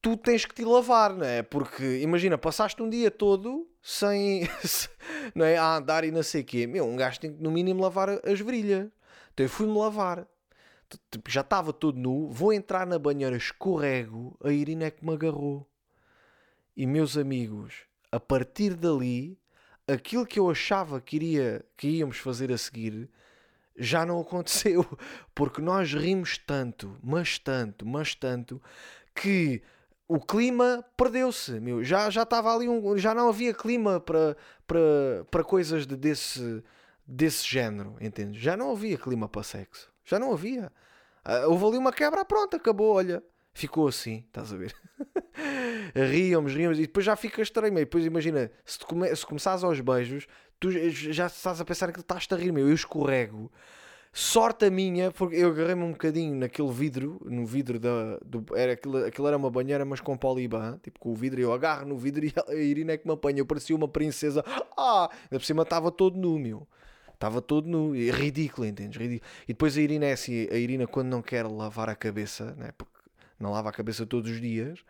tu 0.00 0.16
tens 0.16 0.44
que 0.44 0.54
te 0.54 0.64
lavar, 0.64 1.14
não 1.14 1.26
é? 1.26 1.42
Porque 1.42 2.00
imagina, 2.00 2.38
passaste 2.38 2.82
um 2.82 2.88
dia 2.88 3.10
todo 3.10 3.68
sem 3.82 4.48
não 5.34 5.44
é? 5.44 5.56
a 5.56 5.76
andar 5.76 6.04
e 6.04 6.10
não 6.10 6.22
sei 6.22 6.42
o 6.42 6.44
quê. 6.44 6.66
Meu, 6.66 6.84
um 6.84 6.96
gajo 6.96 7.20
tem 7.20 7.32
que 7.32 7.42
no 7.42 7.50
mínimo 7.50 7.82
lavar 7.82 8.08
as 8.24 8.40
virilhas. 8.40 8.88
Então 9.32 9.44
eu 9.44 9.50
fui-me 9.50 9.76
lavar. 9.76 10.26
Tipo, 11.10 11.30
Já 11.30 11.40
estava 11.40 11.72
todo 11.72 11.98
nu, 11.98 12.28
vou 12.30 12.52
entrar 12.52 12.86
na 12.86 12.98
banheira, 12.98 13.36
escorrego, 13.36 14.36
a 14.44 14.50
Irina 14.50 14.84
é 14.84 14.90
que 14.90 15.04
me 15.04 15.12
agarrou. 15.12 15.66
E 16.76 16.86
meus 16.86 17.16
amigos, 17.16 17.86
a 18.12 18.20
partir 18.20 18.74
dali, 18.74 19.38
aquilo 19.88 20.26
que 20.26 20.38
eu 20.38 20.50
achava 20.50 21.00
que, 21.00 21.16
iria, 21.16 21.64
que 21.76 21.88
íamos 21.88 22.18
fazer 22.18 22.52
a 22.52 22.58
seguir 22.58 23.10
já 23.76 24.04
não 24.04 24.20
aconteceu. 24.20 24.86
Porque 25.34 25.60
nós 25.60 25.92
rimos 25.92 26.38
tanto, 26.38 26.96
mas 27.02 27.38
tanto, 27.38 27.86
mas 27.86 28.14
tanto, 28.14 28.60
que 29.14 29.62
o 30.06 30.20
clima 30.20 30.84
perdeu-se. 30.96 31.58
meu. 31.58 31.82
Já, 31.82 32.10
já 32.10 32.22
estava 32.22 32.54
ali 32.54 32.68
um. 32.68 32.96
Já 32.98 33.14
não 33.14 33.28
havia 33.28 33.54
clima 33.54 33.98
para, 33.98 34.36
para, 34.66 35.24
para 35.30 35.44
coisas 35.44 35.86
de, 35.86 35.96
desse, 35.96 36.62
desse 37.06 37.48
género, 37.48 37.96
entende? 38.00 38.38
Já 38.38 38.56
não 38.56 38.72
havia 38.72 38.98
clima 38.98 39.28
para 39.28 39.42
sexo. 39.42 39.90
Já 40.04 40.18
não 40.18 40.32
havia. 40.32 40.70
Ah, 41.24 41.46
houve 41.46 41.64
ali 41.66 41.78
uma 41.78 41.92
quebra, 41.92 42.24
pronto, 42.24 42.56
acabou, 42.56 42.94
olha. 42.94 43.22
Ficou 43.54 43.86
assim, 43.86 44.24
estás 44.26 44.52
a 44.52 44.56
ver? 44.56 44.74
ríamos, 45.94 46.54
e 46.54 46.82
depois 46.82 47.04
já 47.04 47.16
fica 47.16 47.42
estranho. 47.42 47.74
E 47.74 47.80
depois 47.80 48.04
imagina, 48.04 48.50
se, 48.64 48.78
come, 48.80 49.14
se 49.14 49.24
começares 49.26 49.64
aos 49.64 49.80
beijos, 49.80 50.26
tu 50.58 50.70
já 50.70 51.26
estás 51.26 51.60
a 51.60 51.64
pensar 51.64 51.92
que 51.92 52.00
estás-te 52.00 52.32
a 52.34 52.36
rir, 52.36 52.52
meu. 52.52 52.68
Eu 52.68 52.74
escorrego. 52.74 53.50
Sorte 54.14 54.66
a 54.66 54.70
minha, 54.70 55.10
porque 55.10 55.36
eu 55.36 55.48
agarrei-me 55.48 55.84
um 55.84 55.92
bocadinho 55.92 56.36
naquele 56.36 56.70
vidro, 56.70 57.18
no 57.24 57.46
vidro 57.46 57.80
da. 57.80 58.18
Do, 58.24 58.44
era, 58.54 58.72
aquilo, 58.72 58.98
aquilo 59.06 59.26
era 59.26 59.38
uma 59.38 59.50
banheira, 59.50 59.86
mas 59.86 60.00
com 60.00 60.14
poliban, 60.18 60.78
tipo 60.82 61.00
com 61.00 61.12
o 61.12 61.14
vidro, 61.14 61.40
eu 61.40 61.50
agarro 61.50 61.86
no 61.86 61.96
vidro 61.96 62.24
e 62.26 62.34
a 62.46 62.54
Irina 62.54 62.92
é 62.92 62.98
que 62.98 63.06
me 63.06 63.14
apanha. 63.14 63.38
Eu 63.38 63.46
parecia 63.46 63.74
uma 63.74 63.88
princesa. 63.88 64.44
Ah! 64.76 65.08
Ainda 65.10 65.38
por 65.38 65.44
cima 65.44 65.62
estava 65.62 65.90
todo 65.90 66.18
nu, 66.18 66.38
meu. 66.38 66.68
Estava 67.14 67.40
todo 67.40 67.66
nu. 67.66 67.92
Ridículo, 67.92 68.66
entendes? 68.66 69.00
Ridículo. 69.00 69.30
E 69.44 69.54
depois 69.54 69.78
a 69.78 69.80
Irina 69.80 70.04
é 70.04 70.12
assim, 70.12 70.46
a 70.50 70.56
Irina 70.56 70.86
quando 70.86 71.08
não 71.08 71.22
quer 71.22 71.46
lavar 71.46 71.88
a 71.88 71.94
cabeça, 71.94 72.54
né? 72.56 72.70
porque 72.76 72.92
não 73.40 73.50
lava 73.50 73.70
a 73.70 73.72
cabeça 73.72 74.04
todos 74.04 74.30
os 74.30 74.40
dias, 74.40 74.84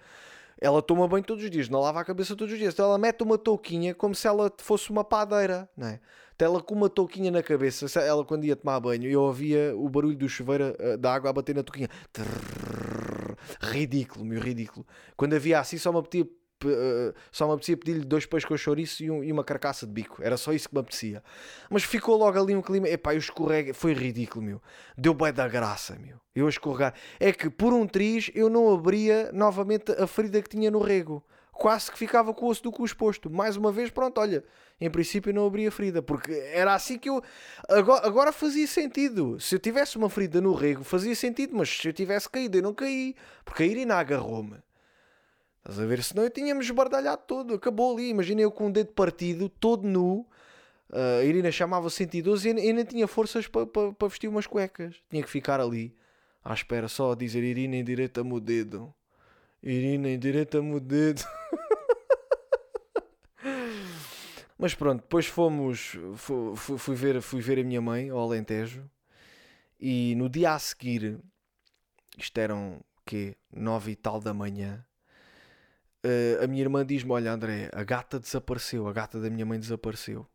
ela 0.62 0.80
toma 0.80 1.08
banho 1.08 1.24
todos 1.24 1.42
os 1.42 1.50
dias, 1.50 1.68
não 1.68 1.80
lava 1.80 2.00
a 2.00 2.04
cabeça 2.04 2.36
todos 2.36 2.52
os 2.52 2.58
dias. 2.58 2.72
Então 2.72 2.86
ela 2.86 2.96
mete 2.96 3.20
uma 3.22 3.36
touquinha 3.36 3.94
como 3.94 4.14
se 4.14 4.28
ela 4.28 4.50
fosse 4.58 4.90
uma 4.90 5.02
padeira, 5.02 5.68
não 5.76 5.88
é? 5.88 6.00
Então 6.36 6.46
ela 6.46 6.62
com 6.62 6.74
uma 6.74 6.88
touquinha 6.88 7.32
na 7.32 7.42
cabeça, 7.42 8.00
ela 8.00 8.24
quando 8.24 8.44
ia 8.44 8.54
tomar 8.54 8.78
banho, 8.78 9.10
eu 9.10 9.22
ouvia 9.22 9.74
o 9.76 9.88
barulho 9.88 10.16
do 10.16 10.28
chuveiro 10.28 10.74
eh, 10.78 10.96
da 10.96 11.12
água 11.12 11.30
a 11.30 11.32
bater 11.32 11.52
na 11.54 11.64
touquinha. 11.64 11.88
Ridículo, 13.60 14.24
meu, 14.24 14.40
ridículo. 14.40 14.86
Quando 15.16 15.34
havia 15.34 15.58
assim, 15.58 15.78
só 15.78 15.92
me 15.92 15.98
eh, 15.98 16.26
só 17.30 17.46
me 17.46 17.52
apetecia 17.54 17.76
pedir-lhe 17.76 18.04
dois 18.04 18.26
pães 18.26 18.44
com 18.44 18.56
chouriço 18.56 19.02
e, 19.02 19.10
um- 19.10 19.22
e 19.24 19.30
uma 19.32 19.44
carcaça 19.44 19.86
de 19.86 19.92
bico. 19.92 20.22
Era 20.22 20.36
só 20.36 20.52
isso 20.52 20.68
que 20.68 20.74
me 20.74 20.80
apetecia. 20.80 21.22
Mas 21.70 21.82
ficou 21.84 22.16
logo 22.16 22.38
ali 22.40 22.54
um 22.54 22.62
clima. 22.62 22.88
Epá, 22.88 23.14
eu 23.14 23.18
escorrego. 23.18 23.74
Foi 23.74 23.92
ridículo, 23.92 24.44
meu. 24.44 24.62
Deu 24.96 25.14
bem 25.14 25.32
da 25.32 25.46
graça, 25.48 25.96
meu. 26.00 26.16
Eu 26.34 26.48
escorregar. 26.48 26.94
É 27.20 27.32
que 27.32 27.48
por 27.50 27.72
um 27.72 27.86
triz 27.86 28.30
eu 28.34 28.48
não 28.48 28.72
abria 28.72 29.30
novamente 29.32 29.92
a 29.92 30.06
ferida 30.06 30.40
que 30.42 30.48
tinha 30.48 30.70
no 30.70 30.80
rego. 30.80 31.22
Quase 31.52 31.92
que 31.92 31.98
ficava 31.98 32.32
com 32.32 32.46
o 32.46 32.48
osso 32.48 32.62
do 32.62 32.72
cu 32.72 32.84
exposto. 32.84 33.28
Mais 33.30 33.56
uma 33.56 33.70
vez, 33.70 33.90
pronto, 33.90 34.18
olha. 34.20 34.42
Em 34.80 34.90
princípio 34.90 35.32
não 35.32 35.46
abria 35.46 35.70
ferida. 35.70 36.02
Porque 36.02 36.32
era 36.52 36.74
assim 36.74 36.98
que 36.98 37.08
eu. 37.08 37.22
Agora, 37.68 38.06
agora 38.06 38.32
fazia 38.32 38.66
sentido. 38.66 39.38
Se 39.38 39.54
eu 39.54 39.58
tivesse 39.60 39.96
uma 39.96 40.08
ferida 40.10 40.40
no 40.40 40.54
rego, 40.54 40.82
fazia 40.82 41.14
sentido. 41.14 41.54
Mas 41.54 41.68
se 41.68 41.86
eu 41.86 41.92
tivesse 41.92 42.28
caído, 42.28 42.56
eu 42.58 42.62
não 42.62 42.74
caí. 42.74 43.14
Porque 43.44 43.62
a 43.62 43.66
Irina 43.66 43.94
agarrou-me. 43.96 44.56
Estás 45.62 45.78
a 45.78 45.86
ver? 45.86 46.02
Senão 46.02 46.24
eu 46.24 46.30
tinha-me 46.30 46.60
esbardalhado 46.60 47.22
todo. 47.26 47.54
Acabou 47.54 47.94
ali. 47.94 48.08
Imagina 48.08 48.40
eu 48.40 48.50
com 48.50 48.66
o 48.66 48.72
dedo 48.72 48.92
partido, 48.92 49.48
todo 49.48 49.86
nu. 49.86 50.26
Uh, 50.90 51.20
a 51.20 51.24
Irina 51.24 51.50
chamava 51.50 51.88
112 51.88 52.48
e 52.48 52.68
eu 52.68 52.74
nem 52.74 52.84
tinha 52.84 53.06
forças 53.06 53.46
para 53.46 53.64
pa, 53.66 53.92
pa 53.92 54.08
vestir 54.08 54.28
umas 54.28 54.46
cuecas. 54.46 54.96
Tinha 55.08 55.22
que 55.22 55.30
ficar 55.30 55.58
ali, 55.58 55.96
à 56.44 56.52
espera, 56.52 56.86
só 56.86 57.12
a 57.12 57.14
dizer 57.14 57.42
Irina, 57.42 57.76
endireita-me 57.76 58.34
o 58.34 58.40
dedo. 58.40 58.92
Irina, 59.62 60.10
endireita-me 60.10 60.74
o 60.74 60.80
dedo. 60.80 61.22
Mas 64.58 64.74
pronto, 64.74 65.00
depois 65.00 65.26
fomos. 65.26 65.96
Fui, 66.16 66.56
fui, 66.56 66.94
ver, 66.94 67.22
fui 67.22 67.40
ver 67.40 67.60
a 67.60 67.64
minha 67.64 67.80
mãe 67.80 68.10
ao 68.10 68.18
Alentejo. 68.18 68.84
E 69.80 70.14
no 70.16 70.28
dia 70.28 70.52
a 70.52 70.58
seguir, 70.58 71.18
isto 72.18 72.38
eram 72.38 72.84
quê? 73.06 73.34
Nove 73.50 73.92
e 73.92 73.96
tal 73.96 74.20
da 74.20 74.34
manhã. 74.34 74.84
Uh, 76.04 76.42
a 76.42 76.46
minha 76.46 76.62
irmã 76.62 76.84
diz-me: 76.84 77.12
Olha, 77.12 77.32
André, 77.32 77.70
a 77.72 77.84
gata 77.84 78.18
desapareceu, 78.18 78.88
a 78.88 78.92
gata 78.92 79.20
da 79.20 79.30
minha 79.30 79.46
mãe 79.46 79.58
desapareceu. 79.58 80.26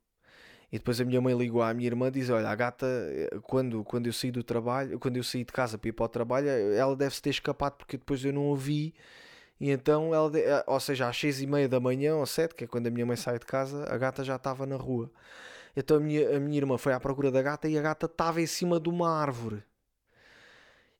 E 0.71 0.77
depois 0.77 0.99
a 0.99 1.05
minha 1.05 1.21
mãe 1.21 1.37
ligou 1.37 1.61
à 1.61 1.73
minha 1.73 1.87
irmã 1.87 2.07
e 2.07 2.11
diz: 2.11 2.29
Olha, 2.29 2.49
a 2.49 2.55
gata, 2.55 2.85
eh, 2.85 3.39
quando, 3.43 3.83
quando 3.83 4.07
eu 4.07 4.13
saí 4.13 4.31
do 4.31 4.43
trabalho, 4.43 4.99
quando 4.99 5.17
eu 5.17 5.23
saí 5.23 5.43
de 5.43 5.51
casa 5.51 5.77
para 5.77 5.89
ir 5.89 5.93
para 5.93 6.05
o 6.05 6.09
trabalho, 6.09 6.49
ela 6.49 6.95
deve-se 6.95 7.21
ter 7.21 7.29
escapado 7.31 7.77
porque 7.77 7.97
depois 7.97 8.23
eu 8.23 8.33
não 8.33 8.53
a 8.53 8.55
vi. 8.55 8.93
E 9.59 9.71
então, 9.71 10.13
ela, 10.13 10.31
eh, 10.37 10.63
ou 10.67 10.79
seja, 10.79 11.07
às 11.09 11.17
seis 11.17 11.41
e 11.41 11.47
meia 11.47 11.69
da 11.69 11.79
manhã 11.79 12.15
ou 12.15 12.25
sete, 12.25 12.55
que 12.55 12.65
é 12.65 12.67
quando 12.67 12.87
a 12.87 12.91
minha 12.91 13.05
mãe 13.05 13.15
sai 13.15 13.39
de 13.39 13.45
casa, 13.45 13.85
a 13.89 13.97
gata 13.97 14.23
já 14.23 14.35
estava 14.35 14.65
na 14.65 14.75
rua. 14.75 15.09
Então 15.75 15.97
a 15.97 15.99
minha, 15.99 16.37
a 16.37 16.39
minha 16.39 16.57
irmã 16.57 16.77
foi 16.77 16.93
à 16.93 16.99
procura 16.99 17.31
da 17.31 17.41
gata 17.41 17.67
e 17.69 17.77
a 17.77 17.81
gata 17.81 18.07
estava 18.07 18.41
em 18.41 18.47
cima 18.47 18.79
de 18.79 18.89
uma 18.89 19.09
árvore. 19.09 19.63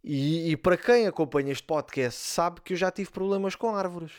E, 0.04 0.52
e 0.52 0.58
para 0.58 0.78
quem 0.78 1.08
acompanha 1.08 1.52
este 1.52 1.64
podcast 1.66 2.20
sabe 2.22 2.62
que 2.62 2.74
eu 2.74 2.78
já 2.78 2.92
tive 2.92 3.12
problemas 3.12 3.56
com 3.56 3.76
árvores. 3.76 4.14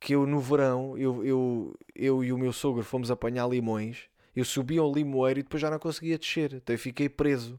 Que 0.00 0.14
eu 0.14 0.26
no 0.26 0.40
verão, 0.40 0.96
eu, 0.96 1.24
eu, 1.24 1.74
eu 1.94 2.24
e 2.24 2.32
o 2.32 2.38
meu 2.38 2.52
sogro 2.52 2.84
fomos 2.84 3.10
apanhar 3.10 3.48
limões 3.48 4.08
eu 4.38 4.44
subi 4.44 4.78
ao 4.78 4.92
limoeiro 4.92 5.40
e 5.40 5.42
depois 5.42 5.60
já 5.60 5.68
não 5.68 5.80
conseguia 5.80 6.16
descer. 6.16 6.54
Então 6.54 6.72
eu 6.72 6.78
fiquei 6.78 7.08
preso. 7.08 7.58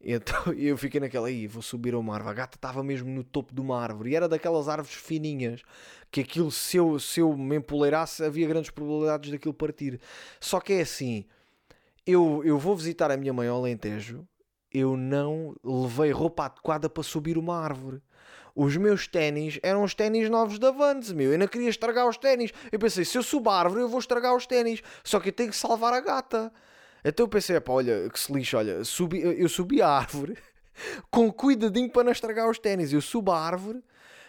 Então 0.00 0.52
eu 0.58 0.76
fiquei 0.76 1.00
naquela 1.00 1.28
aí, 1.28 1.46
vou 1.46 1.62
subir 1.62 1.94
a 1.94 1.98
uma 1.98 2.14
árvore. 2.14 2.32
A 2.32 2.34
gata 2.34 2.56
estava 2.56 2.82
mesmo 2.82 3.08
no 3.08 3.22
topo 3.22 3.54
de 3.54 3.60
uma 3.60 3.80
árvore 3.80 4.10
e 4.10 4.16
era 4.16 4.28
daquelas 4.28 4.68
árvores 4.68 4.94
fininhas 4.94 5.62
que 6.10 6.20
aquilo, 6.20 6.50
se 6.50 6.76
eu, 6.76 6.98
se 6.98 7.20
eu 7.20 7.36
me 7.36 7.56
empoleirasse, 7.56 8.24
havia 8.24 8.48
grandes 8.48 8.70
probabilidades 8.70 9.30
daquilo 9.30 9.54
partir. 9.54 10.00
Só 10.40 10.58
que 10.60 10.72
é 10.72 10.80
assim: 10.80 11.24
eu, 12.04 12.42
eu 12.44 12.58
vou 12.58 12.74
visitar 12.74 13.10
a 13.12 13.16
minha 13.16 13.32
mãe 13.32 13.46
ao 13.46 13.58
Alentejo, 13.58 14.26
eu 14.72 14.96
não 14.96 15.54
levei 15.62 16.10
roupa 16.10 16.46
adequada 16.46 16.90
para 16.90 17.02
subir 17.04 17.38
uma 17.38 17.56
árvore 17.56 18.02
os 18.56 18.74
meus 18.78 19.06
ténis 19.06 19.60
eram 19.62 19.82
os 19.82 19.94
ténis 19.94 20.30
novos 20.30 20.58
da 20.58 20.70
Vans, 20.70 21.12
meu. 21.12 21.30
Eu 21.30 21.38
não 21.38 21.46
queria 21.46 21.68
estragar 21.68 22.08
os 22.08 22.16
ténis. 22.16 22.52
Eu 22.72 22.78
pensei, 22.78 23.04
se 23.04 23.18
eu 23.18 23.22
subo 23.22 23.50
a 23.50 23.58
árvore, 23.58 23.82
eu 23.82 23.88
vou 23.88 24.00
estragar 24.00 24.34
os 24.34 24.46
ténis. 24.46 24.82
Só 25.04 25.20
que 25.20 25.28
eu 25.28 25.32
tenho 25.32 25.50
que 25.50 25.56
salvar 25.56 25.92
a 25.92 26.00
gata. 26.00 26.50
Então 27.04 27.24
eu 27.24 27.28
pensei, 27.28 27.60
pá, 27.60 27.74
olha, 27.74 28.08
que 28.08 28.18
se 28.18 28.32
lixa, 28.32 28.56
olha, 28.56 28.82
subi, 28.82 29.20
eu 29.20 29.48
subi 29.48 29.82
a 29.82 29.88
árvore 29.88 30.38
com 31.10 31.30
cuidadinho 31.30 31.90
para 31.90 32.04
não 32.04 32.12
estragar 32.12 32.48
os 32.48 32.58
ténis. 32.58 32.94
Eu 32.94 33.02
subo 33.02 33.30
a 33.30 33.38
árvore, 33.38 33.84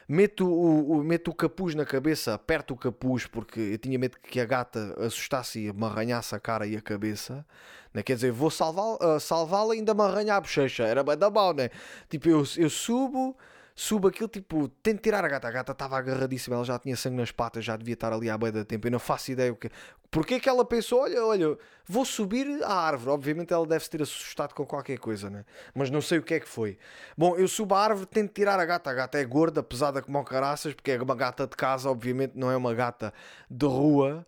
meto 0.10 0.46
o, 0.46 0.92
o, 0.92 1.04
meto 1.06 1.32
o 1.32 1.34
capuz 1.34 1.74
na 1.74 1.86
cabeça, 1.86 2.34
aperto 2.34 2.74
o 2.74 2.78
capuz 2.78 3.26
porque 3.26 3.62
eu 3.62 3.78
tinha 3.78 3.98
medo 3.98 4.18
que 4.22 4.42
a 4.42 4.46
gata 4.46 4.94
assustasse 5.00 5.68
e 5.68 5.72
me 5.72 5.86
arranhasse 5.86 6.36
a 6.36 6.40
cara 6.40 6.68
e 6.68 6.76
a 6.76 6.82
cabeça. 6.82 7.46
Né? 7.94 8.04
Quer 8.04 8.16
dizer, 8.16 8.32
vou 8.34 8.52
salvá-la 8.52 9.16
uh, 9.16 9.20
salvá 9.22 9.64
ainda 9.72 9.94
me 9.94 10.02
arranhar 10.02 10.36
a 10.36 10.42
bochecha. 10.42 10.84
Era 10.84 11.02
bem 11.02 11.18
da 11.18 11.30
mal, 11.30 11.54
né? 11.54 11.70
Tipo, 12.10 12.28
eu, 12.28 12.44
eu 12.58 12.70
subo 12.70 13.38
subo 13.78 14.08
aquilo, 14.08 14.28
tipo, 14.28 14.68
tento 14.82 15.02
tirar 15.02 15.24
a 15.24 15.28
gata. 15.28 15.48
A 15.48 15.52
gata 15.52 15.72
estava 15.72 15.98
agarradíssima, 15.98 16.56
ela 16.56 16.66
já 16.66 16.80
tinha 16.80 16.98
sangue 16.98 17.16
nas 17.18 17.32
patas, 17.32 17.64
já 17.64 17.78
devia 17.78 17.94
estar 17.94 18.12
ali 18.12 18.28
à 18.28 18.36
beira 18.36 18.58
da 18.60 18.66
tempo. 18.66 18.88
Eu 18.88 18.92
não 18.92 19.00
faço 19.00 19.32
ideia 19.32 19.54
o 19.54 19.56
que. 19.56 19.70
Porquê 20.10 20.40
que 20.40 20.50
ela 20.50 20.66
pensou, 20.66 21.02
olha, 21.02 21.24
olha, 21.24 21.58
vou 21.86 22.04
subir 22.04 22.64
à 22.64 22.74
árvore. 22.74 23.12
Obviamente 23.12 23.54
ela 23.54 23.68
deve 23.68 23.84
se 23.84 23.90
ter 23.92 24.02
assustado 24.02 24.56
com 24.56 24.66
qualquer 24.66 24.98
coisa, 24.98 25.30
né? 25.30 25.46
Mas 25.76 25.92
não 25.92 26.02
sei 26.02 26.18
o 26.18 26.24
que 26.24 26.34
é 26.34 26.40
que 26.40 26.48
foi. 26.50 26.80
Bom, 27.16 27.38
eu 27.38 27.48
subo 27.48 27.76
à 27.76 27.84
árvore, 27.84 28.08
tento 28.08 28.34
tirar 28.34 28.60
a 28.60 28.66
gata. 28.66 28.90
A 28.90 28.94
gata 28.96 29.20
é 29.20 29.24
gorda, 29.24 29.62
pesada 29.62 30.02
como 30.02 30.24
caraças, 30.24 30.74
porque 30.74 30.92
é 30.92 31.02
uma 31.02 31.16
gata 31.16 31.46
de 31.46 31.56
casa, 31.56 31.88
obviamente 31.88 32.34
não 32.36 32.50
é 32.50 32.58
uma 32.58 32.74
gata 32.74 33.14
de 33.50 33.68
rua 33.68 34.26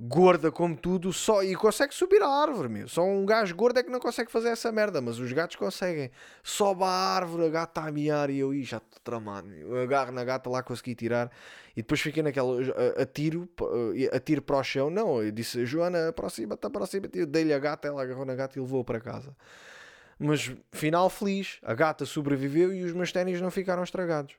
gorda 0.00 0.50
como 0.52 0.76
tudo, 0.76 1.12
só 1.12 1.42
e 1.42 1.54
consegue 1.54 1.94
subir 1.94 2.22
a 2.22 2.28
árvore, 2.28 2.68
meu. 2.68 2.88
Só 2.88 3.04
um 3.04 3.26
gajo 3.26 3.54
gordo 3.54 3.78
é 3.78 3.82
que 3.82 3.90
não 3.90 3.98
consegue 3.98 4.30
fazer 4.30 4.50
essa 4.50 4.70
merda, 4.70 5.00
mas 5.00 5.18
os 5.18 5.32
gatos 5.32 5.56
conseguem. 5.56 6.10
Sobe 6.42 6.84
a 6.84 6.88
árvore, 6.88 7.46
a 7.46 7.48
gata 7.50 7.80
a 7.80 7.90
miar 7.90 8.30
e 8.30 8.38
eu, 8.38 8.54
Ih, 8.54 8.62
já 8.62 8.76
estou 8.76 9.00
tramado. 9.02 9.52
Eu 9.52 9.80
agarro 9.80 10.12
na 10.12 10.24
gata 10.24 10.48
lá, 10.48 10.62
consegui 10.62 10.94
tirar 10.94 11.30
e 11.76 11.82
depois 11.82 12.00
fiquei 12.00 12.22
naquela, 12.22 12.56
atiro, 13.00 13.48
atiro 14.12 14.42
para 14.42 14.58
o 14.58 14.62
chão. 14.62 14.90
Não, 14.90 15.22
eu 15.22 15.32
disse, 15.32 15.66
Joana, 15.66 16.08
aproxima-te, 16.08 16.66
aproxima-te. 16.66 17.18
Eu 17.18 17.26
dei-lhe 17.26 17.52
a 17.52 17.58
gata, 17.58 17.88
ela 17.88 18.02
agarrou 18.02 18.24
na 18.24 18.34
gata 18.34 18.58
e 18.58 18.62
levou 18.62 18.84
para 18.84 19.00
casa. 19.00 19.36
Mas 20.18 20.52
final 20.72 21.08
feliz, 21.08 21.58
a 21.62 21.74
gata 21.74 22.04
sobreviveu 22.04 22.72
e 22.72 22.82
os 22.82 22.92
meus 22.92 23.12
ténis 23.12 23.40
não 23.40 23.50
ficaram 23.50 23.82
estragados. 23.82 24.34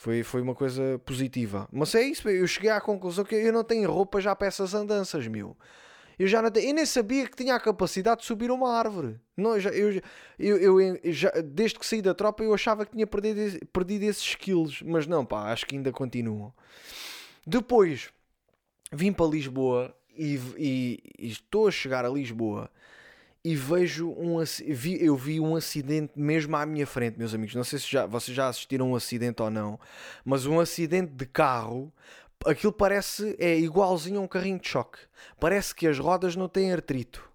Foi, 0.00 0.22
foi 0.22 0.40
uma 0.40 0.54
coisa 0.54 0.98
positiva. 1.04 1.68
Mas 1.70 1.94
é 1.94 2.00
isso, 2.00 2.26
eu 2.26 2.46
cheguei 2.46 2.70
à 2.70 2.80
conclusão 2.80 3.22
que 3.22 3.34
eu 3.34 3.52
não 3.52 3.62
tenho 3.62 3.92
roupa 3.92 4.18
já 4.18 4.34
para 4.34 4.48
essas 4.48 4.72
andanças, 4.72 5.28
meu. 5.28 5.54
Eu 6.18 6.26
já 6.26 6.40
não 6.40 6.50
tenho, 6.50 6.70
eu 6.70 6.74
nem 6.74 6.86
sabia 6.86 7.28
que 7.28 7.36
tinha 7.36 7.54
a 7.54 7.60
capacidade 7.60 8.22
de 8.22 8.26
subir 8.26 8.50
uma 8.50 8.72
árvore. 8.72 9.20
Não, 9.36 9.56
eu, 9.56 9.60
já, 9.60 9.68
eu, 9.68 10.00
eu, 10.38 10.80
eu 10.80 11.12
já, 11.12 11.30
desde 11.44 11.78
que 11.78 11.84
saí 11.84 12.00
da 12.00 12.14
tropa 12.14 12.42
eu 12.42 12.54
achava 12.54 12.86
que 12.86 12.92
tinha 12.92 13.06
perdido, 13.06 13.66
perdido 13.66 14.04
esses 14.04 14.22
skills, 14.22 14.80
mas 14.82 15.06
não, 15.06 15.22
pá, 15.22 15.52
acho 15.52 15.66
que 15.66 15.76
ainda 15.76 15.92
continuam. 15.92 16.50
Depois 17.46 18.08
vim 18.90 19.12
para 19.12 19.26
Lisboa 19.26 19.94
e, 20.16 20.40
e, 20.56 21.02
e 21.18 21.28
estou 21.28 21.68
a 21.68 21.70
chegar 21.70 22.06
a 22.06 22.08
Lisboa 22.08 22.70
e 23.44 23.56
vejo 23.56 24.10
um 24.10 24.36
vi, 24.68 25.02
eu 25.02 25.16
vi 25.16 25.40
um 25.40 25.56
acidente 25.56 26.12
mesmo 26.14 26.54
à 26.56 26.66
minha 26.66 26.86
frente, 26.86 27.18
meus 27.18 27.34
amigos. 27.34 27.54
Não 27.54 27.64
sei 27.64 27.78
se 27.78 27.90
já, 27.90 28.06
vocês 28.06 28.36
já 28.36 28.48
assistiram 28.48 28.90
um 28.90 28.94
acidente 28.94 29.42
ou 29.42 29.50
não, 29.50 29.80
mas 30.24 30.44
um 30.44 30.60
acidente 30.60 31.12
de 31.12 31.24
carro, 31.26 31.92
aquilo 32.44 32.72
parece 32.72 33.34
é 33.38 33.58
igualzinho 33.58 34.20
a 34.20 34.22
um 34.22 34.28
carrinho 34.28 34.58
de 34.58 34.68
choque. 34.68 34.98
Parece 35.38 35.74
que 35.74 35.86
as 35.86 35.98
rodas 35.98 36.36
não 36.36 36.48
têm 36.48 36.72
artrito. 36.72 37.28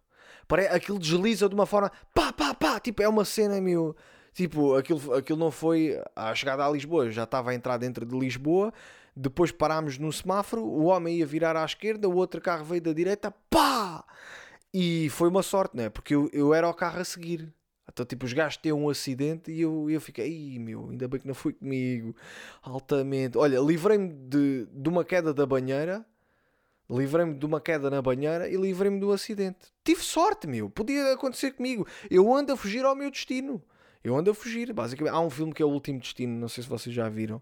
Aquilo 0.71 0.99
desliza 0.99 1.49
de 1.49 1.55
uma 1.55 1.65
forma 1.65 1.91
pá, 2.13 2.31
pá, 2.31 2.53
pá, 2.53 2.79
tipo, 2.79 3.01
é 3.01 3.09
uma 3.09 3.25
cena 3.25 3.59
meu. 3.59 3.95
Tipo, 4.31 4.75
aquilo, 4.75 5.13
aquilo 5.13 5.39
não 5.39 5.49
foi 5.49 5.99
à 6.15 6.35
chegada 6.35 6.63
a 6.65 6.69
Lisboa, 6.69 7.09
já 7.09 7.23
estava 7.23 7.51
a 7.51 7.55
entrar 7.55 7.77
dentro 7.77 8.05
de 8.05 8.15
Lisboa. 8.17 8.71
Depois 9.15 9.49
parámos 9.49 9.97
no 9.97 10.11
semáforo, 10.11 10.61
o 10.61 10.85
homem 10.85 11.19
ia 11.19 11.25
virar 11.25 11.55
à 11.55 11.63
esquerda, 11.63 12.07
o 12.07 12.15
outro 12.15 12.41
carro 12.41 12.65
veio 12.65 12.81
da 12.81 12.91
direita, 12.91 13.33
pá! 13.49 14.03
E 14.77 15.09
foi 15.09 15.29
uma 15.29 15.41
sorte, 15.41 15.77
né? 15.77 15.89
Porque 15.89 16.13
eu, 16.13 16.29
eu 16.33 16.53
era 16.53 16.67
o 16.67 16.73
carro 16.73 16.99
a 16.99 17.05
seguir. 17.05 17.47
Então, 17.89 18.05
tipo, 18.05 18.25
os 18.25 18.33
gajos 18.33 18.57
têm 18.57 18.73
um 18.73 18.89
acidente 18.89 19.49
e 19.49 19.61
eu, 19.61 19.89
eu 19.89 20.01
fiquei, 20.01 20.59
meu, 20.59 20.89
ainda 20.89 21.07
bem 21.07 21.17
que 21.17 21.25
não 21.25 21.33
foi 21.33 21.53
comigo. 21.53 22.13
Altamente. 22.61 23.38
Olha, 23.38 23.57
livrei-me 23.61 24.09
de, 24.09 24.67
de 24.69 24.89
uma 24.89 25.05
queda 25.05 25.33
da 25.33 25.45
banheira, 25.45 26.05
livrei-me 26.89 27.35
de 27.35 27.45
uma 27.45 27.61
queda 27.61 27.89
na 27.89 28.01
banheira 28.01 28.49
e 28.49 28.57
livrei-me 28.57 28.99
do 28.99 29.13
acidente. 29.13 29.59
Tive 29.81 30.01
sorte, 30.01 30.45
meu. 30.45 30.69
Podia 30.69 31.13
acontecer 31.13 31.51
comigo. 31.51 31.88
Eu 32.11 32.35
ando 32.35 32.51
a 32.51 32.57
fugir 32.57 32.83
ao 32.83 32.97
meu 32.97 33.09
destino. 33.09 33.63
Eu 34.03 34.13
ando 34.13 34.29
a 34.29 34.33
fugir, 34.33 34.73
basicamente. 34.73 35.13
Há 35.13 35.21
um 35.21 35.29
filme 35.29 35.53
que 35.53 35.63
é 35.63 35.65
O 35.65 35.69
Último 35.69 36.01
Destino, 36.01 36.38
não 36.38 36.49
sei 36.49 36.63
se 36.65 36.69
vocês 36.69 36.93
já 36.93 37.07
viram, 37.07 37.41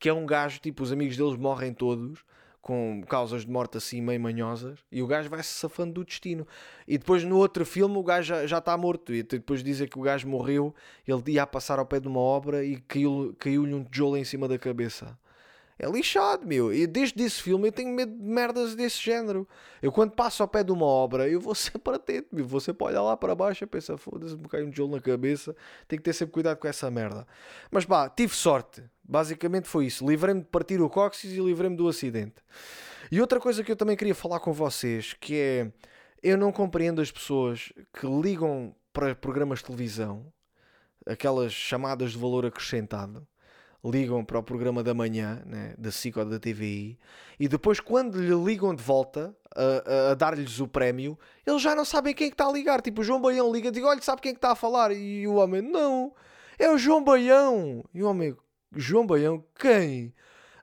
que 0.00 0.08
é 0.08 0.12
um 0.12 0.26
gajo, 0.26 0.58
tipo, 0.58 0.82
os 0.82 0.90
amigos 0.90 1.16
deles 1.16 1.36
morrem 1.36 1.72
todos 1.72 2.24
com 2.62 3.02
causas 3.08 3.44
de 3.44 3.50
morte 3.50 3.76
assim 3.76 4.00
meio 4.00 4.20
manhosas 4.20 4.78
e 4.90 5.02
o 5.02 5.06
gajo 5.06 5.28
vai 5.28 5.42
se 5.42 5.52
safando 5.52 5.94
do 5.94 6.04
destino. 6.04 6.46
E 6.86 6.96
depois 6.96 7.24
no 7.24 7.36
outro 7.36 7.66
filme 7.66 7.96
o 7.98 8.02
gajo 8.04 8.28
já, 8.28 8.46
já 8.46 8.58
está 8.58 8.76
morto. 8.78 9.12
E 9.12 9.24
depois 9.24 9.62
dizem 9.64 9.88
que 9.88 9.98
o 9.98 10.02
gajo 10.02 10.28
morreu, 10.28 10.72
ele 11.06 11.32
ia 11.32 11.46
passar 11.46 11.80
ao 11.80 11.84
pé 11.84 11.98
de 11.98 12.06
uma 12.06 12.20
obra 12.20 12.64
e 12.64 12.76
caiu-lhe 12.80 13.34
caiu 13.34 13.64
um 13.64 13.84
tijolo 13.84 14.16
em 14.16 14.24
cima 14.24 14.46
da 14.46 14.58
cabeça. 14.58 15.18
É 15.78 15.90
lixado, 15.90 16.46
meu. 16.46 16.72
E 16.72 16.86
desde 16.86 17.20
esse 17.24 17.42
filme 17.42 17.66
eu 17.66 17.72
tenho 17.72 17.92
medo 17.92 18.16
de 18.16 18.22
merdas 18.22 18.76
desse 18.76 19.02
género. 19.02 19.48
Eu 19.82 19.90
quando 19.90 20.12
passo 20.12 20.40
ao 20.40 20.48
pé 20.48 20.62
de 20.62 20.70
uma 20.70 20.86
obra, 20.86 21.28
eu 21.28 21.40
vou 21.40 21.54
sempre 21.56 21.96
atento, 21.96 22.28
meu. 22.30 22.46
Vou 22.46 22.60
sempre 22.60 22.86
olhar 22.86 23.02
lá 23.02 23.16
para 23.16 23.34
baixo 23.34 23.64
e 23.64 23.66
pensar, 23.66 23.96
foda-se, 23.96 24.36
me 24.36 24.48
cai 24.48 24.62
um 24.62 24.70
tijolo 24.70 24.92
na 24.92 25.00
cabeça. 25.00 25.56
Tenho 25.88 26.00
que 26.00 26.04
ter 26.04 26.12
sempre 26.12 26.32
cuidado 26.32 26.58
com 26.58 26.68
essa 26.68 26.88
merda. 26.88 27.26
Mas 27.72 27.84
pá, 27.84 28.08
tive 28.08 28.32
sorte. 28.32 28.84
Basicamente 29.12 29.68
foi 29.68 29.84
isso. 29.84 30.08
Livrei-me 30.08 30.40
de 30.40 30.46
partir 30.46 30.80
o 30.80 30.88
cóccix 30.88 31.34
e 31.34 31.38
livrei-me 31.38 31.76
do 31.76 31.86
acidente. 31.86 32.36
E 33.10 33.20
outra 33.20 33.38
coisa 33.38 33.62
que 33.62 33.70
eu 33.70 33.76
também 33.76 33.94
queria 33.94 34.14
falar 34.14 34.40
com 34.40 34.54
vocês, 34.54 35.12
que 35.12 35.36
é... 35.38 35.72
Eu 36.22 36.38
não 36.38 36.50
compreendo 36.50 37.02
as 37.02 37.10
pessoas 37.10 37.72
que 37.92 38.06
ligam 38.06 38.74
para 38.90 39.14
programas 39.14 39.58
de 39.58 39.66
televisão, 39.66 40.32
aquelas 41.04 41.52
chamadas 41.52 42.12
de 42.12 42.18
valor 42.18 42.46
acrescentado, 42.46 43.26
ligam 43.84 44.24
para 44.24 44.38
o 44.38 44.42
programa 44.42 44.82
da 44.82 44.94
manhã, 44.94 45.42
né, 45.44 45.74
da 45.76 45.90
SIC 45.90 46.16
ou 46.16 46.24
da 46.24 46.38
TVI, 46.38 46.96
e 47.40 47.48
depois, 47.48 47.80
quando 47.80 48.18
lhe 48.18 48.32
ligam 48.32 48.72
de 48.72 48.82
volta 48.82 49.36
a, 49.54 49.62
a, 49.62 50.10
a 50.12 50.14
dar-lhes 50.14 50.60
o 50.60 50.68
prémio, 50.68 51.18
eles 51.44 51.60
já 51.60 51.74
não 51.74 51.84
sabem 51.84 52.14
quem 52.14 52.28
é 52.28 52.30
que 52.30 52.34
está 52.34 52.46
a 52.46 52.52
ligar. 52.52 52.80
Tipo, 52.80 53.00
o 53.00 53.04
João 53.04 53.20
Baião 53.20 53.52
liga 53.52 53.68
e 53.68 53.72
diz: 53.72 53.82
Olha, 53.82 54.00
sabe 54.00 54.22
quem 54.22 54.30
é 54.30 54.32
que 54.34 54.38
está 54.38 54.52
a 54.52 54.56
falar? 54.56 54.92
E 54.92 55.26
o 55.26 55.34
homem: 55.34 55.60
Não, 55.60 56.14
é 56.56 56.70
o 56.70 56.78
João 56.78 57.02
Baião. 57.02 57.84
E 57.92 58.00
o 58.00 58.08
homem: 58.08 58.36
João 58.74 59.06
Baião, 59.06 59.44
quem? 59.58 60.14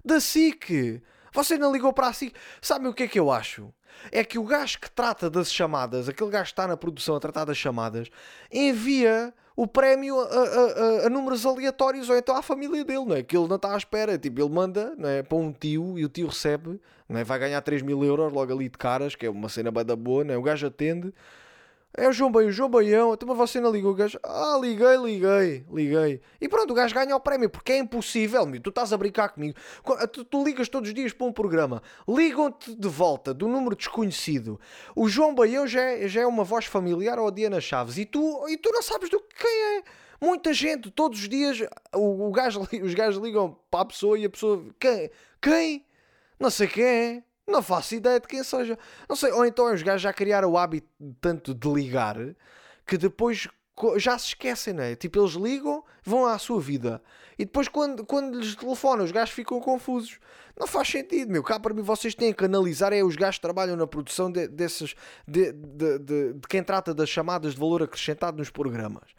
Da 0.04 0.19
SIC. 0.19 1.02
Você 1.34 1.58
não 1.58 1.72
ligou 1.72 1.93
para 1.93 2.08
a 2.08 2.13
SIC? 2.13 2.36
Sabe 2.62 2.88
o 2.88 2.93
que 2.93 3.04
é 3.04 3.08
que 3.08 3.19
eu 3.19 3.32
acho? 3.32 3.74
É 4.12 4.24
que 4.24 4.39
o 4.39 4.43
gajo 4.43 4.80
que 4.80 4.89
trata 4.89 5.30
das 5.30 5.52
chamadas, 5.52 6.08
aquele 6.08 6.30
gajo 6.30 6.45
que 6.45 6.52
está 6.52 6.67
na 6.67 6.78
produção 6.78 7.15
a 7.15 7.19
tratar 7.19 7.45
das 7.45 7.58
chamadas, 7.58 8.08
envia 8.52 9.34
o 9.56 9.67
prémio 9.67 10.17
a, 10.19 10.24
a, 10.24 11.08
a, 11.08 11.10
números 11.10 11.45
aleatórios 11.45 12.10
ou 12.10 12.15
então 12.15 12.36
à 12.36 12.41
família 12.41 12.86
dele, 12.86 13.06
não 13.06 13.15
é? 13.15 13.24
Que 13.24 13.36
ele 13.36 13.48
não 13.48 13.58
está 13.58 13.74
à 13.74 13.78
espera. 13.78 14.17
Tipo, 14.17 14.41
ele 14.41 14.50
manda 14.50 14.95
não 14.98 15.10
é? 15.10 15.22
para 15.22 15.38
um 15.38 15.52
tio 15.52 16.00
e 16.00 16.06
o 16.06 16.10
tio 16.10 16.28
recebe, 16.28 16.80
não 17.10 17.19
é? 17.19 17.26
vai 17.26 17.38
ganhar 17.38 17.62
3 17.62 17.82
mil 17.82 18.02
euros 18.04 18.32
logo 18.32 18.54
ali 18.54 18.69
de 18.69 18.78
caras, 18.78 19.15
que 19.15 19.26
é 19.26 19.30
uma 19.30 19.50
cena 19.50 19.69
bada 19.69 19.95
boa, 19.98 20.24
não 20.24 20.34
é? 20.34 20.38
O 20.38 20.41
gajo 20.41 20.65
atende. 20.65 21.13
É 21.97 22.08
o 22.08 22.12
João 22.12 22.32
Baião, 22.32 22.49
o 22.49 22.52
João 22.52 22.69
Baião, 22.69 23.13
então 23.13 23.36
você 23.36 23.60
não 23.60 23.71
ligou 23.71 23.91
o 23.91 23.95
gajo? 23.95 24.19
Ah, 24.23 24.58
liguei, 24.62 24.95
liguei, 24.97 25.65
liguei. 25.71 26.21
E 26.39 26.47
pronto, 26.47 26.71
o 26.71 26.73
gajo 26.75 26.93
ganha 26.93 27.15
o 27.15 27.19
prémio, 27.19 27.49
porque 27.49 27.71
é 27.71 27.78
impossível, 27.80 28.45
meu. 28.45 28.62
Tu 28.62 28.69
estás 28.69 28.93
a 28.93 28.97
brincar 28.97 29.30
comigo. 29.30 29.58
Tu, 30.13 30.23
tu 30.23 30.43
ligas 30.43 30.69
todos 30.69 30.89
os 30.89 30.93
dias 30.93 31.13
para 31.13 31.25
um 31.25 31.34
programa, 31.34 31.82
ligam-te 32.08 32.75
de 32.75 32.88
volta 32.88 33.34
do 33.34 33.47
número 33.47 33.75
desconhecido. 33.75 34.60
O 34.95 35.10
João 35.10 35.34
Baião 35.34 35.65
já 35.65 35.82
é, 35.82 36.08
já 36.08 36.21
é 36.21 36.28
uma 36.28 36.43
voz 36.43 36.65
familiar 36.65 37.17
ou 37.17 37.28
a 37.28 37.32
Diana 37.32 37.60
Chaves 37.60 37.97
e 37.97 38.06
tu, 38.06 38.47
e 38.47 38.56
tu 38.56 38.71
não 38.71 38.84
sabes 38.84 39.10
do 39.10 39.19
quem 39.19 39.78
é. 39.78 39.84
Muita 40.21 40.54
gente, 40.54 40.91
todos 40.91 41.19
os 41.19 41.30
dias, 41.30 41.60
o, 41.95 42.28
o 42.28 42.32
gajo, 42.32 42.62
os 42.84 42.93
gajos 42.93 43.21
ligam 43.21 43.58
para 43.71 43.82
a 43.82 43.86
pessoa 43.86 44.17
e 44.17 44.25
a 44.25 44.30
pessoa. 44.30 44.63
Quem? 44.80 45.10
Quem? 45.41 45.86
Não 46.39 46.52
sei 46.52 46.67
quem 46.67 46.86
é. 46.86 47.23
Não 47.49 47.62
faço 47.62 47.95
ideia 47.95 48.19
de 48.19 48.27
quem 48.27 48.43
seja. 48.43 48.77
Não 49.07 49.15
sei. 49.15 49.31
Ou 49.31 49.45
então 49.45 49.73
os 49.73 49.81
gajos 49.81 50.01
já 50.01 50.13
criaram 50.13 50.51
o 50.51 50.57
hábito 50.57 50.88
tanto 51.19 51.53
de 51.53 51.67
ligar 51.67 52.17
que 52.85 52.97
depois 52.97 53.47
já 53.97 54.17
se 54.17 54.27
esquecem, 54.27 54.73
não 54.73 54.83
é? 54.83 54.95
Tipo, 54.95 55.19
eles 55.19 55.33
ligam, 55.33 55.83
vão 56.03 56.25
à 56.25 56.38
sua 56.38 56.59
vida. 56.59 57.01
E 57.38 57.45
depois, 57.45 57.69
quando, 57.69 58.05
quando 58.05 58.38
lhes 58.38 58.55
telefonam, 58.55 59.05
os 59.05 59.12
gajos 59.12 59.33
ficam 59.33 59.59
confusos. 59.62 60.19
Não 60.59 60.67
faz 60.67 60.89
sentido, 60.89 61.31
meu. 61.31 61.41
Cá 61.41 61.57
para 61.59 61.73
mim, 61.73 61.81
vocês 61.81 62.13
têm 62.13 62.33
que 62.33 62.43
analisar. 62.43 62.91
É 62.91 63.01
os 63.01 63.15
gajos 63.15 63.38
que 63.38 63.41
trabalham 63.41 63.77
na 63.77 63.88
produção 63.88 64.29
de, 64.29 64.47
desses, 64.47 64.93
de, 65.25 65.53
de, 65.53 65.99
de, 65.99 66.33
de 66.33 66.47
quem 66.49 66.62
trata 66.62 66.93
das 66.93 67.07
chamadas 67.07 67.53
de 67.53 67.59
valor 67.59 67.83
acrescentado 67.83 68.38
nos 68.38 68.49
programas. 68.49 69.09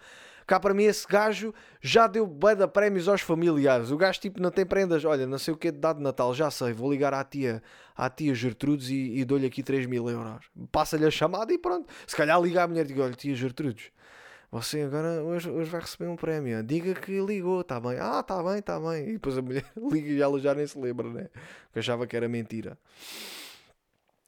Cá 0.51 0.59
para 0.59 0.75
mim, 0.75 0.83
esse 0.83 1.07
gajo 1.07 1.55
já 1.81 2.09
deu 2.09 2.27
bada 2.27 2.67
prémios 2.67 3.07
aos 3.07 3.21
familiares. 3.21 3.93
O 3.93 3.97
gajo, 3.97 4.19
tipo, 4.19 4.43
não 4.43 4.51
tem 4.51 4.67
prendas. 4.67 5.05
Olha, 5.05 5.25
não 5.25 5.39
sei 5.39 5.55
o 5.55 5.57
que 5.57 5.69
é 5.69 5.71
de 5.71 5.79
dar 5.79 5.93
de 5.93 6.03
Natal, 6.03 6.35
já 6.35 6.51
sei. 6.51 6.73
Vou 6.73 6.91
ligar 6.91 7.15
à 7.15 7.23
tia, 7.23 7.63
à 7.97 8.11
tia 8.11 8.35
Gertrudes 8.35 8.89
e, 8.89 9.21
e 9.21 9.25
dou-lhe 9.25 9.47
aqui 9.47 9.63
3 9.63 9.87
mil 9.87 10.11
euros. 10.11 10.45
Passa-lhe 10.73 11.07
a 11.07 11.11
chamada 11.13 11.53
e 11.53 11.57
pronto. 11.57 11.89
Se 12.05 12.17
calhar 12.17 12.43
liga 12.43 12.65
à 12.65 12.67
mulher 12.67 12.85
e 12.85 12.89
digo: 12.89 13.01
Olha, 13.01 13.15
tia 13.15 13.33
Gertrudes, 13.33 13.93
você 14.51 14.83
agora 14.83 15.23
hoje, 15.23 15.49
hoje 15.49 15.71
vai 15.71 15.83
receber 15.83 16.11
um 16.11 16.17
prémio. 16.17 16.65
Diga 16.65 16.95
que 16.95 17.21
ligou, 17.21 17.61
está 17.61 17.79
bem. 17.79 18.01
Ah, 18.01 18.19
está 18.19 18.43
bem, 18.43 18.59
está 18.59 18.81
bem. 18.81 19.09
E 19.09 19.13
depois 19.13 19.39
a 19.39 19.43
mulher 19.43 19.65
liga 19.79 20.09
e 20.09 20.21
ela 20.21 20.41
já 20.41 20.53
nem 20.53 20.67
se 20.67 20.77
lembra, 20.77 21.09
né? 21.09 21.29
Porque 21.67 21.79
achava 21.79 22.09
que 22.09 22.17
era 22.17 22.29
mentira. 22.29 22.77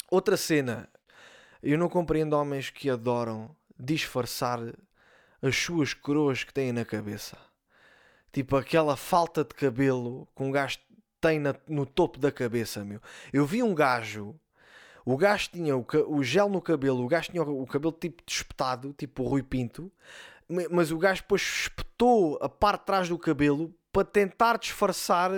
Outra 0.09 0.37
cena. 0.37 0.89
Eu 1.61 1.77
não 1.77 1.89
compreendo 1.89 2.35
homens 2.35 2.71
que 2.71 2.89
adoram 2.89 3.57
disfarçar 3.77 4.61
as 5.43 5.57
suas 5.57 5.93
coroas 5.93 6.45
que 6.45 6.55
têm 6.55 6.73
na 6.73 6.85
cabeça. 6.85 7.37
Tipo 8.33 8.57
aquela 8.57 8.97
falta 8.97 9.45
de 9.45 9.55
cabelo 9.55 10.27
que 10.35 10.43
um 10.43 10.51
gajo 10.51 10.79
tem 11.21 11.39
na, 11.39 11.55
no 11.69 11.85
topo 11.85 12.19
da 12.19 12.33
cabeça, 12.33 12.85
meu. 12.85 13.01
Eu 13.33 13.45
vi 13.45 13.63
um 13.63 13.75
gajo, 13.75 14.39
o 15.05 15.17
gajo 15.17 15.51
tinha 15.51 15.77
o, 15.77 15.85
o 16.09 16.23
gel 16.23 16.49
no 16.49 16.63
cabelo, 16.63 17.05
o 17.05 17.09
gajo 17.09 17.31
tinha 17.31 17.43
o, 17.43 17.63
o 17.63 17.67
cabelo 17.67 17.93
tipo 17.93 18.23
espetado, 18.27 18.93
tipo 18.93 19.23
o 19.25 19.29
Rui 19.29 19.43
Pinto, 19.43 19.91
mas 20.71 20.91
o 20.91 20.99
gajo 20.99 21.23
depois 21.23 21.43
espetou 21.43 22.39
a 22.41 22.49
parte 22.49 22.81
de 22.81 22.87
trás 22.87 23.09
do 23.09 23.19
cabelo 23.19 23.75
para 23.93 24.05
tentar 24.05 24.59
disfarçar 24.59 25.31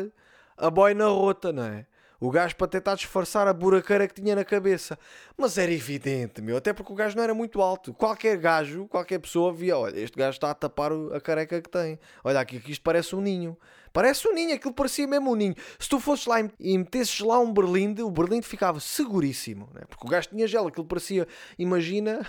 a 0.57 0.71
boina 0.71 1.07
rota, 1.09 1.53
não 1.53 1.65
é? 1.65 1.87
O 2.25 2.31
gajo 2.31 2.57
para 2.57 2.67
tentar 2.67 2.95
disfarçar 2.95 3.47
a 3.47 3.53
buraqueira 3.53 4.09
que 4.09 4.15
tinha 4.15 4.35
na 4.35 4.47
cabeça. 4.47 4.99
Mas 5.37 5.59
era 5.59 5.71
evidente, 5.71 6.41
meu. 6.41 6.57
Até 6.57 6.73
porque 6.73 6.91
o 6.91 6.95
gajo 6.97 7.15
não 7.15 7.23
era 7.23 7.35
muito 7.35 7.61
alto. 7.61 7.93
Qualquer 7.93 8.39
gajo, 8.39 8.89
qualquer 8.89 9.19
pessoa 9.19 9.53
via, 9.53 9.77
olha, 9.77 10.01
este 10.01 10.17
gajo 10.17 10.37
está 10.37 10.51
a 10.51 10.55
tapar 10.55 10.91
a 11.15 11.21
careca 11.21 11.61
que 11.61 11.69
tem. 11.69 11.99
Olha 12.25 12.41
aqui, 12.41 12.61
que 12.61 12.73
isto 12.73 12.83
parece 12.83 13.15
um 13.15 13.21
ninho. 13.21 13.59
Parece 13.93 14.27
um 14.27 14.33
ninho, 14.33 14.55
aquilo 14.55 14.73
parecia 14.73 15.07
mesmo 15.07 15.33
um 15.33 15.35
ninho. 15.35 15.55
Se 15.79 15.87
tu 15.87 16.01
fosses 16.01 16.25
lá 16.25 16.41
e 16.59 16.79
metesses 16.79 17.21
lá 17.21 17.39
um 17.39 17.53
berlinde, 17.53 18.01
o 18.01 18.11
berlinde 18.11 18.47
ficava 18.47 18.81
seguríssimo. 18.81 19.69
Né? 19.75 19.83
Porque 19.87 20.07
o 20.07 20.09
gajo 20.09 20.31
tinha 20.31 20.49
gel, 20.49 20.67
aquilo 20.67 20.87
parecia, 20.87 21.29
imagina, 21.59 22.27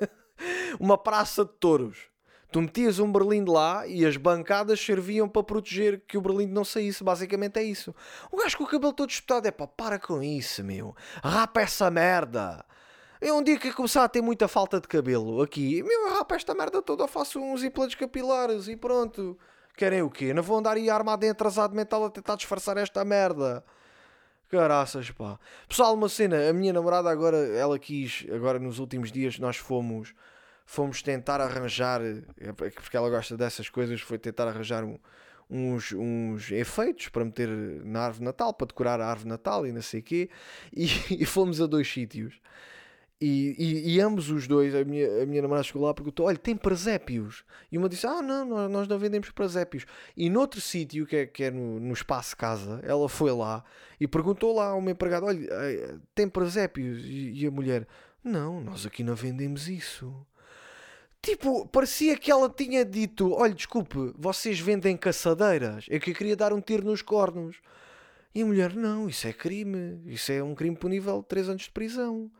uma 0.78 0.98
praça 0.98 1.46
de 1.46 1.52
touros. 1.58 2.09
Tu 2.50 2.60
metias 2.60 2.98
um 2.98 3.10
berlinde 3.10 3.50
lá 3.50 3.86
e 3.86 4.04
as 4.04 4.16
bancadas 4.16 4.80
serviam 4.80 5.28
para 5.28 5.42
proteger 5.42 6.00
que 6.06 6.18
o 6.18 6.20
berlinde 6.20 6.52
não 6.52 6.64
saísse. 6.64 7.04
Basicamente 7.04 7.58
é 7.58 7.62
isso. 7.62 7.94
O 8.30 8.36
gajo 8.36 8.58
com 8.58 8.64
o 8.64 8.66
cabelo 8.66 8.92
todo 8.92 9.10
espetado 9.10 9.46
é 9.46 9.50
pá, 9.50 9.66
para 9.66 9.98
com 9.98 10.22
isso, 10.22 10.64
meu. 10.64 10.94
Rapa 11.22 11.60
essa 11.60 11.90
merda. 11.90 12.64
É 13.20 13.32
um 13.32 13.42
dia 13.42 13.58
que 13.58 13.72
começar 13.72 14.02
a 14.02 14.08
ter 14.08 14.22
muita 14.22 14.48
falta 14.48 14.80
de 14.80 14.88
cabelo 14.88 15.42
aqui, 15.42 15.82
meu, 15.82 16.08
rapa 16.14 16.36
esta 16.36 16.54
merda 16.54 16.80
toda, 16.80 17.02
eu 17.02 17.08
faço 17.08 17.38
uns 17.38 17.62
implantes 17.62 17.94
capilares 17.94 18.66
e 18.66 18.74
pronto. 18.74 19.38
Querem 19.76 20.00
o 20.00 20.08
quê? 20.08 20.32
Não 20.32 20.42
vou 20.42 20.56
andar 20.56 20.78
aí 20.78 20.88
armado 20.88 21.26
em 21.26 21.28
atrasado 21.28 21.76
mental 21.76 22.06
a 22.06 22.10
tentar 22.10 22.36
disfarçar 22.36 22.78
esta 22.78 23.04
merda. 23.04 23.62
Caraças, 24.48 25.10
pá. 25.10 25.38
Pessoal, 25.68 25.94
uma 25.94 26.08
cena, 26.08 26.48
a 26.48 26.52
minha 26.54 26.72
namorada 26.72 27.10
agora, 27.10 27.36
ela 27.36 27.78
quis, 27.78 28.26
agora 28.34 28.58
nos 28.58 28.78
últimos 28.78 29.12
dias 29.12 29.38
nós 29.38 29.58
fomos 29.58 30.14
fomos 30.70 31.02
tentar 31.02 31.40
arranjar, 31.40 32.00
é 32.38 32.52
porque 32.52 32.96
ela 32.96 33.10
gosta 33.10 33.36
dessas 33.36 33.68
coisas, 33.68 34.00
foi 34.00 34.16
tentar 34.18 34.46
arranjar 34.46 34.84
um, 34.84 34.96
uns, 35.50 35.90
uns 35.90 36.52
efeitos 36.52 37.08
para 37.08 37.24
meter 37.24 37.48
na 37.84 38.02
árvore 38.02 38.24
Natal, 38.24 38.54
para 38.54 38.68
decorar 38.68 39.00
a 39.00 39.08
árvore 39.08 39.30
Natal 39.30 39.66
e 39.66 39.72
não 39.72 39.82
sei 39.82 39.98
o 39.98 40.02
quê, 40.04 40.30
e, 40.72 40.86
e 41.22 41.26
fomos 41.26 41.60
a 41.60 41.66
dois 41.66 41.92
sítios. 41.92 42.40
E, 43.20 43.56
e, 43.58 43.96
e, 43.96 44.00
ambos 44.00 44.30
os 44.30 44.46
dois, 44.46 44.72
a 44.72 44.84
minha, 44.84 45.24
a 45.24 45.26
minha 45.26 45.42
namorada 45.42 45.64
chegou 45.64 45.82
lá 45.82 45.90
e 45.90 45.94
perguntou: 45.94 46.26
Olha, 46.26 46.38
tem 46.38 46.56
presépios? 46.56 47.44
E 47.70 47.76
uma 47.76 47.88
disse: 47.88 48.06
Ah, 48.06 48.22
não, 48.22 48.68
nós 48.68 48.86
não 48.86 48.98
vendemos 48.98 49.28
presépios. 49.30 49.84
E 50.16 50.30
noutro 50.30 50.60
sítio, 50.60 51.04
que 51.04 51.16
é, 51.16 51.26
que 51.26 51.44
é 51.44 51.50
no, 51.50 51.80
no 51.80 51.92
espaço 51.92 52.34
casa, 52.36 52.80
ela 52.82 53.08
foi 53.08 53.32
lá 53.32 53.62
e 54.00 54.06
perguntou 54.06 54.54
lá 54.54 54.68
ao 54.68 54.80
meu 54.80 54.92
empregado: 54.92 55.26
Olha, 55.26 55.46
eh, 55.50 55.98
tem 56.14 56.28
presépios? 56.28 57.04
E, 57.04 57.42
e 57.42 57.46
a 57.46 57.50
mulher: 57.50 57.86
Não, 58.24 58.60
nós 58.60 58.86
aqui 58.86 59.02
não 59.02 59.16
vendemos 59.16 59.68
isso. 59.68 60.14
Tipo, 61.22 61.66
parecia 61.68 62.16
que 62.16 62.30
ela 62.30 62.48
tinha 62.48 62.84
dito: 62.84 63.32
Olha, 63.32 63.52
desculpe, 63.52 64.12
vocês 64.16 64.58
vendem 64.58 64.96
caçadeiras. 64.96 65.84
É 65.90 65.98
que 65.98 66.10
eu 66.10 66.14
queria 66.14 66.36
dar 66.36 66.52
um 66.52 66.60
tiro 66.60 66.84
nos 66.84 67.02
cornos. 67.02 67.56
E 68.34 68.42
a 68.42 68.46
mulher: 68.46 68.74
Não, 68.74 69.08
isso 69.08 69.26
é 69.26 69.32
crime. 69.32 70.00
Isso 70.06 70.32
é 70.32 70.42
um 70.42 70.54
crime 70.54 70.76
punível 70.76 71.20
de 71.20 71.28
3 71.28 71.50
anos 71.50 71.62
de 71.62 71.70
prisão. 71.70 72.30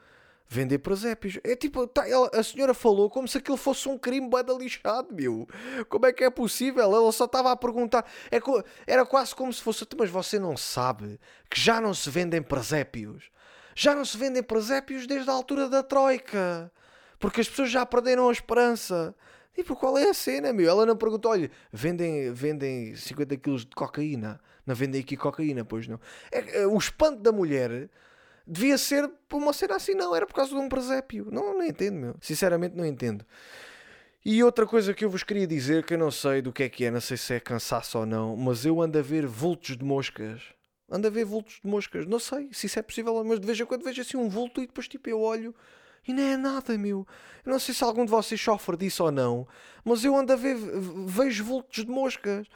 Vender 0.49 0.79
presépios. 0.79 1.38
É 1.45 1.55
tipo, 1.55 1.87
tá, 1.87 2.09
ela, 2.09 2.29
a 2.35 2.43
senhora 2.43 2.75
falou 2.75 3.09
como 3.09 3.29
se 3.29 3.38
aquilo 3.38 3.57
fosse 3.57 3.88
um 3.88 3.97
crime 3.97 4.29
bada 4.29 4.53
lixado, 4.55 5.14
meu. 5.14 5.47
Como 5.88 6.07
é 6.07 6.12
que 6.12 6.25
é 6.25 6.31
possível? 6.31 6.83
Ela 6.83 7.12
só 7.12 7.27
estava 7.27 7.53
a 7.53 7.57
perguntar. 7.57 8.05
É, 8.33 8.40
era 8.87 9.05
quase 9.05 9.35
como 9.35 9.53
se 9.53 9.62
fosse: 9.62 9.87
Mas 9.97 10.11
você 10.11 10.38
não 10.38 10.57
sabe 10.57 11.21
que 11.51 11.61
já 11.61 11.81
não 11.81 11.93
se 11.93 12.09
vendem 12.09 12.43
presépios? 12.43 13.31
Já 13.77 13.95
não 13.95 14.05
se 14.05 14.16
vendem 14.16 14.43
presépios 14.43 15.07
desde 15.07 15.31
a 15.31 15.35
altura 15.35 15.69
da 15.69 15.83
Troika 15.83 16.73
porque 17.20 17.42
as 17.42 17.48
pessoas 17.48 17.70
já 17.70 17.85
perderam 17.85 18.28
a 18.28 18.33
esperança. 18.33 19.14
Tipo, 19.54 19.76
qual 19.76 19.98
é 19.98 20.09
a 20.09 20.14
cena, 20.14 20.52
meu? 20.52 20.68
Ela 20.68 20.87
não 20.87 20.96
perguntou, 20.96 21.30
olha, 21.30 21.50
vendem, 21.70 22.33
vendem 22.33 22.96
50 22.96 23.37
quilos 23.37 23.66
de 23.66 23.76
cocaína. 23.76 24.40
Não 24.66 24.74
vendem 24.74 25.02
aqui 25.02 25.16
cocaína, 25.16 25.64
pois 25.64 25.87
não. 25.87 26.00
É, 26.33 26.62
é, 26.62 26.66
o 26.66 26.78
espanto 26.78 27.20
da 27.20 27.30
mulher 27.30 27.90
devia 28.46 28.78
ser 28.78 29.06
por 29.28 29.37
uma 29.37 29.52
cena 29.52 29.76
assim, 29.76 29.94
não. 29.94 30.16
Era 30.16 30.26
por 30.26 30.35
causa 30.35 30.50
de 30.50 30.56
um 30.56 30.68
presépio. 30.68 31.28
Não, 31.30 31.59
não 31.59 31.62
entendo, 31.62 31.96
meu. 31.96 32.16
Sinceramente, 32.22 32.74
não 32.74 32.87
entendo. 32.87 33.24
E 34.24 34.42
outra 34.42 34.66
coisa 34.66 34.94
que 34.94 35.04
eu 35.04 35.11
vos 35.11 35.22
queria 35.22 35.46
dizer, 35.46 35.85
que 35.85 35.94
eu 35.94 35.98
não 35.98 36.11
sei 36.11 36.40
do 36.40 36.52
que 36.52 36.62
é 36.62 36.68
que 36.68 36.85
é, 36.87 36.90
não 36.90 37.00
sei 37.00 37.16
se 37.16 37.35
é 37.35 37.40
cansaço 37.40 37.98
ou 37.98 38.06
não, 38.06 38.37
mas 38.37 38.64
eu 38.64 38.80
ando 38.80 38.98
a 38.98 39.02
ver 39.02 39.26
vultos 39.26 39.76
de 39.76 39.85
moscas. 39.85 40.42
Ando 40.90 41.06
a 41.06 41.11
ver 41.11 41.24
vultos 41.24 41.61
de 41.62 41.68
moscas. 41.68 42.06
Não 42.06 42.18
sei 42.18 42.48
se 42.52 42.66
isso 42.66 42.78
é 42.78 42.83
possível, 42.83 43.22
mas 43.24 43.40
de 43.40 43.46
vez 43.46 43.61
em 43.61 43.64
quando 43.66 43.85
vejo 43.85 44.00
assim 44.00 44.16
um 44.16 44.28
vulto 44.28 44.62
e 44.62 44.66
depois 44.66 44.88
tipo 44.88 45.09
eu 45.09 45.20
olho 45.20 45.54
e 46.07 46.13
não 46.13 46.23
é 46.23 46.37
nada, 46.37 46.77
meu. 46.79 47.07
Eu 47.45 47.53
não 47.53 47.59
sei 47.59 47.75
se 47.75 47.85
algum 47.85 48.05
de 48.05 48.11
vocês 48.11 48.41
sofre 48.41 48.77
disso 48.77 49.05
ou 49.05 49.11
não, 49.11 49.47
mas 49.85 50.05
eu 50.05 50.17
ando 50.17 50.33
a 50.33 50.37
ver, 50.37 50.57
vejo 51.07 51.45
vultos 51.45 51.85
de 51.85 51.91
moscas. 51.91 52.47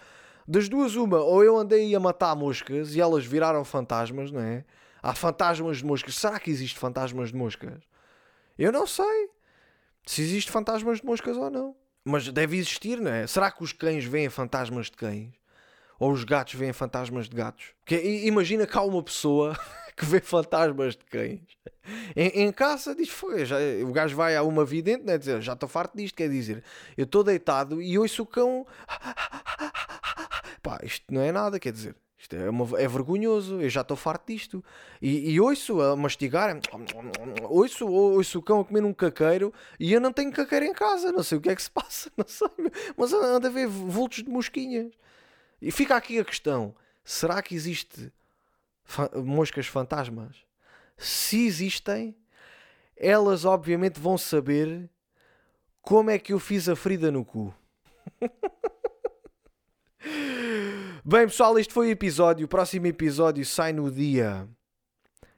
Das 0.46 0.68
duas, 0.68 0.94
uma, 0.94 1.18
ou 1.20 1.42
eu 1.42 1.56
andei 1.56 1.94
a 1.94 2.00
matar 2.00 2.36
moscas 2.36 2.94
e 2.94 3.00
elas 3.00 3.24
viraram 3.24 3.64
fantasmas, 3.64 4.30
não 4.30 4.40
é? 4.40 4.64
Há 5.02 5.14
fantasmas 5.14 5.78
de 5.78 5.86
moscas. 5.86 6.16
Será 6.16 6.38
que 6.38 6.50
existe 6.50 6.78
fantasmas 6.78 7.30
de 7.30 7.36
moscas? 7.36 7.82
Eu 8.58 8.70
não 8.70 8.86
sei 8.86 9.30
se 10.06 10.22
existe 10.22 10.50
fantasmas 10.50 11.00
de 11.00 11.06
moscas 11.06 11.36
ou 11.36 11.50
não. 11.50 11.74
Mas 12.04 12.28
deve 12.30 12.58
existir, 12.58 13.00
não 13.00 13.10
é? 13.10 13.26
Será 13.26 13.50
que 13.50 13.62
os 13.62 13.72
cães 13.72 14.04
veem 14.04 14.28
fantasmas 14.28 14.86
de 14.86 14.92
cães? 14.92 15.32
Ou 15.98 16.12
os 16.12 16.24
gatos 16.24 16.54
veem 16.54 16.72
fantasmas 16.72 17.28
de 17.28 17.36
gatos? 17.36 17.72
Porque 17.80 17.96
imagina 18.26 18.66
que 18.66 18.76
há 18.76 18.82
uma 18.82 19.02
pessoa 19.02 19.58
que 19.96 20.04
vê 20.04 20.20
fantasmas 20.20 20.94
de 20.96 21.04
cães. 21.04 21.40
Em, 22.16 22.44
em 22.44 22.52
casa 22.52 22.94
diz, 22.94 23.08
foi, 23.10 23.44
já, 23.44 23.56
o 23.86 23.92
gajo 23.92 24.16
vai 24.16 24.34
a 24.36 24.42
uma 24.42 24.64
vidente, 24.64 25.04
né, 25.04 25.18
dizer, 25.18 25.40
já 25.42 25.52
estou 25.52 25.68
farto 25.68 25.96
disto, 25.96 26.14
quer 26.14 26.28
dizer, 26.30 26.64
eu 26.96 27.04
estou 27.04 27.22
deitado 27.22 27.80
e 27.82 27.98
ouço 27.98 28.22
o 28.22 28.26
cão. 28.26 28.66
Pá, 30.62 30.78
isto 30.82 31.04
não 31.12 31.20
é 31.20 31.30
nada, 31.30 31.58
quer 31.60 31.72
dizer, 31.72 31.94
Isto 32.16 32.36
é, 32.36 32.48
uma- 32.48 32.80
é 32.80 32.88
vergonhoso, 32.88 33.60
eu 33.60 33.68
já 33.68 33.82
estou 33.82 33.98
farto 33.98 34.32
disto. 34.32 34.64
E, 35.02 35.32
e 35.32 35.38
ouço 35.40 35.78
a 35.82 35.94
mastigar, 35.94 36.58
ouço, 37.42 37.86
ouço 37.86 38.38
o 38.38 38.42
cão 38.42 38.60
a 38.60 38.64
comer 38.64 38.82
um 38.82 38.94
caqueiro 38.94 39.52
e 39.78 39.92
eu 39.92 40.00
não 40.00 40.10
tenho 40.10 40.32
caqueiro 40.32 40.64
em 40.64 40.72
casa, 40.72 41.12
não 41.12 41.22
sei 41.22 41.36
o 41.36 41.40
que 41.42 41.50
é 41.50 41.54
que 41.54 41.62
se 41.62 41.70
passa, 41.70 42.10
não 42.16 42.26
sei, 42.26 42.48
mas 42.96 43.12
anda 43.12 43.48
a 43.48 43.50
ver 43.50 43.66
vultos 43.66 44.22
de 44.22 44.30
mosquinhas. 44.30 44.90
E 45.60 45.70
fica 45.70 45.96
aqui 45.96 46.18
a 46.18 46.24
questão: 46.24 46.74
será 47.04 47.42
que 47.42 47.54
existe 47.54 48.10
fa- 48.84 49.10
moscas 49.16 49.66
fantasmas? 49.66 50.36
Se 50.96 51.46
existem, 51.46 52.16
elas 52.96 53.44
obviamente 53.44 53.98
vão 53.98 54.16
saber 54.16 54.88
como 55.82 56.10
é 56.10 56.18
que 56.18 56.32
eu 56.32 56.38
fiz 56.38 56.68
a 56.68 56.76
ferida 56.76 57.10
no 57.10 57.24
cu. 57.24 57.52
Bem, 61.04 61.26
pessoal, 61.26 61.58
este 61.58 61.72
foi 61.72 61.88
o 61.88 61.90
episódio. 61.90 62.46
O 62.46 62.48
próximo 62.48 62.86
episódio 62.86 63.44
sai 63.44 63.72
no 63.72 63.90
dia 63.90 64.48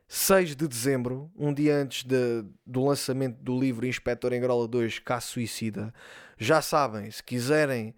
6 0.06 0.54
de 0.54 0.68
dezembro, 0.68 1.30
um 1.34 1.52
dia 1.52 1.74
antes 1.76 2.04
de- 2.04 2.44
do 2.64 2.84
lançamento 2.84 3.36
do 3.42 3.58
livro 3.58 3.86
Inspector 3.86 4.32
Engrola 4.32 4.68
2 4.68 4.98
Caso 5.00 5.26
Suicida. 5.28 5.92
Já 6.38 6.62
sabem, 6.62 7.10
se 7.10 7.22
quiserem 7.22 7.94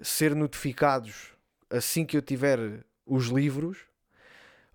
ser 0.00 0.34
notificados 0.36 1.32
assim 1.70 2.04
que 2.04 2.16
eu 2.16 2.22
tiver 2.22 2.84
os 3.04 3.26
livros, 3.26 3.78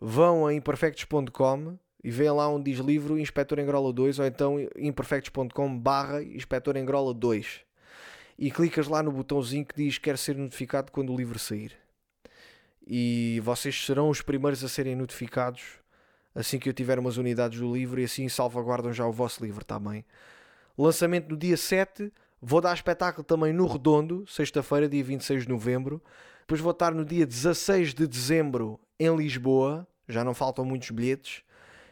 vão 0.06 0.46
a 0.46 0.54
imperfectos.com 0.54 1.78
e 2.04 2.12
veem 2.12 2.32
lá 2.32 2.50
onde 2.50 2.70
diz 2.70 2.86
livro 2.86 3.18
Inspector 3.18 3.58
Engrola 3.58 3.94
2 3.94 4.20
ou 4.20 4.26
então 4.26 4.58
imperfectos.com 4.76 5.80
barra 5.80 6.22
Inspector 6.22 6.76
Engrola 6.76 7.14
2 7.14 7.62
e 8.38 8.52
clicas 8.52 8.90
lá 8.90 9.02
no 9.02 9.14
botãozinho 9.14 9.66
que 9.66 9.76
diz 9.78 9.98
quer 9.98 10.18
ser 10.18 10.36
notificado 10.36 10.92
quando 10.92 11.14
o 11.14 11.16
livro 11.16 11.40
sair. 11.40 11.72
E 12.86 13.40
vocês 13.46 13.86
serão 13.86 14.10
os 14.10 14.22
primeiros 14.22 14.62
a 14.62 14.68
serem 14.68 14.94
notificados 14.94 15.82
assim 16.36 16.60
que 16.60 16.68
eu 16.68 16.74
tiver 16.74 17.00
umas 17.00 17.16
unidades 17.16 17.62
do 17.62 17.74
livro 17.74 18.02
e 18.02 18.04
assim 18.04 18.28
salvaguardam 18.28 18.92
já 18.92 19.08
o 19.08 19.12
vosso 19.14 19.42
livro 19.42 19.64
também. 19.64 20.04
Lançamento 20.78 21.30
no 21.30 21.38
dia 21.38 21.56
7, 21.56 22.12
vou 22.42 22.60
dar 22.60 22.74
espetáculo 22.74 23.24
também 23.24 23.54
no 23.54 23.66
Redondo, 23.66 24.26
sexta-feira, 24.28 24.90
dia 24.90 25.04
26 25.04 25.44
de 25.44 25.50
novembro. 25.50 26.04
Depois 26.42 26.60
vou 26.60 26.72
estar 26.72 26.94
no 26.94 27.06
dia 27.06 27.26
16 27.26 27.94
de 27.94 28.06
dezembro 28.06 28.78
em 29.00 29.16
Lisboa, 29.16 29.88
já 30.14 30.24
não 30.24 30.34
faltam 30.34 30.64
muitos 30.64 30.90
bilhetes. 30.92 31.42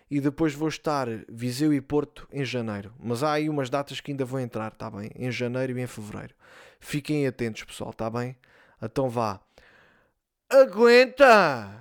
E 0.09 0.19
depois 0.19 0.53
vou 0.53 0.67
estar 0.67 1.07
Viseu 1.29 1.73
e 1.73 1.79
Porto 1.79 2.27
em 2.31 2.43
janeiro. 2.43 2.93
Mas 2.99 3.23
há 3.23 3.31
aí 3.31 3.49
umas 3.49 3.69
datas 3.69 4.01
que 4.01 4.11
ainda 4.11 4.25
vão 4.25 4.41
entrar, 4.41 4.71
tá 4.71 4.91
bem? 4.91 5.09
Em 5.15 5.31
janeiro 5.31 5.77
e 5.77 5.81
em 5.81 5.87
fevereiro. 5.87 6.35
Fiquem 6.79 7.25
atentos, 7.25 7.63
pessoal, 7.63 7.93
tá 7.93 8.09
bem? 8.09 8.35
Então 8.81 9.09
vá. 9.09 9.39
Aguenta! 10.49 11.77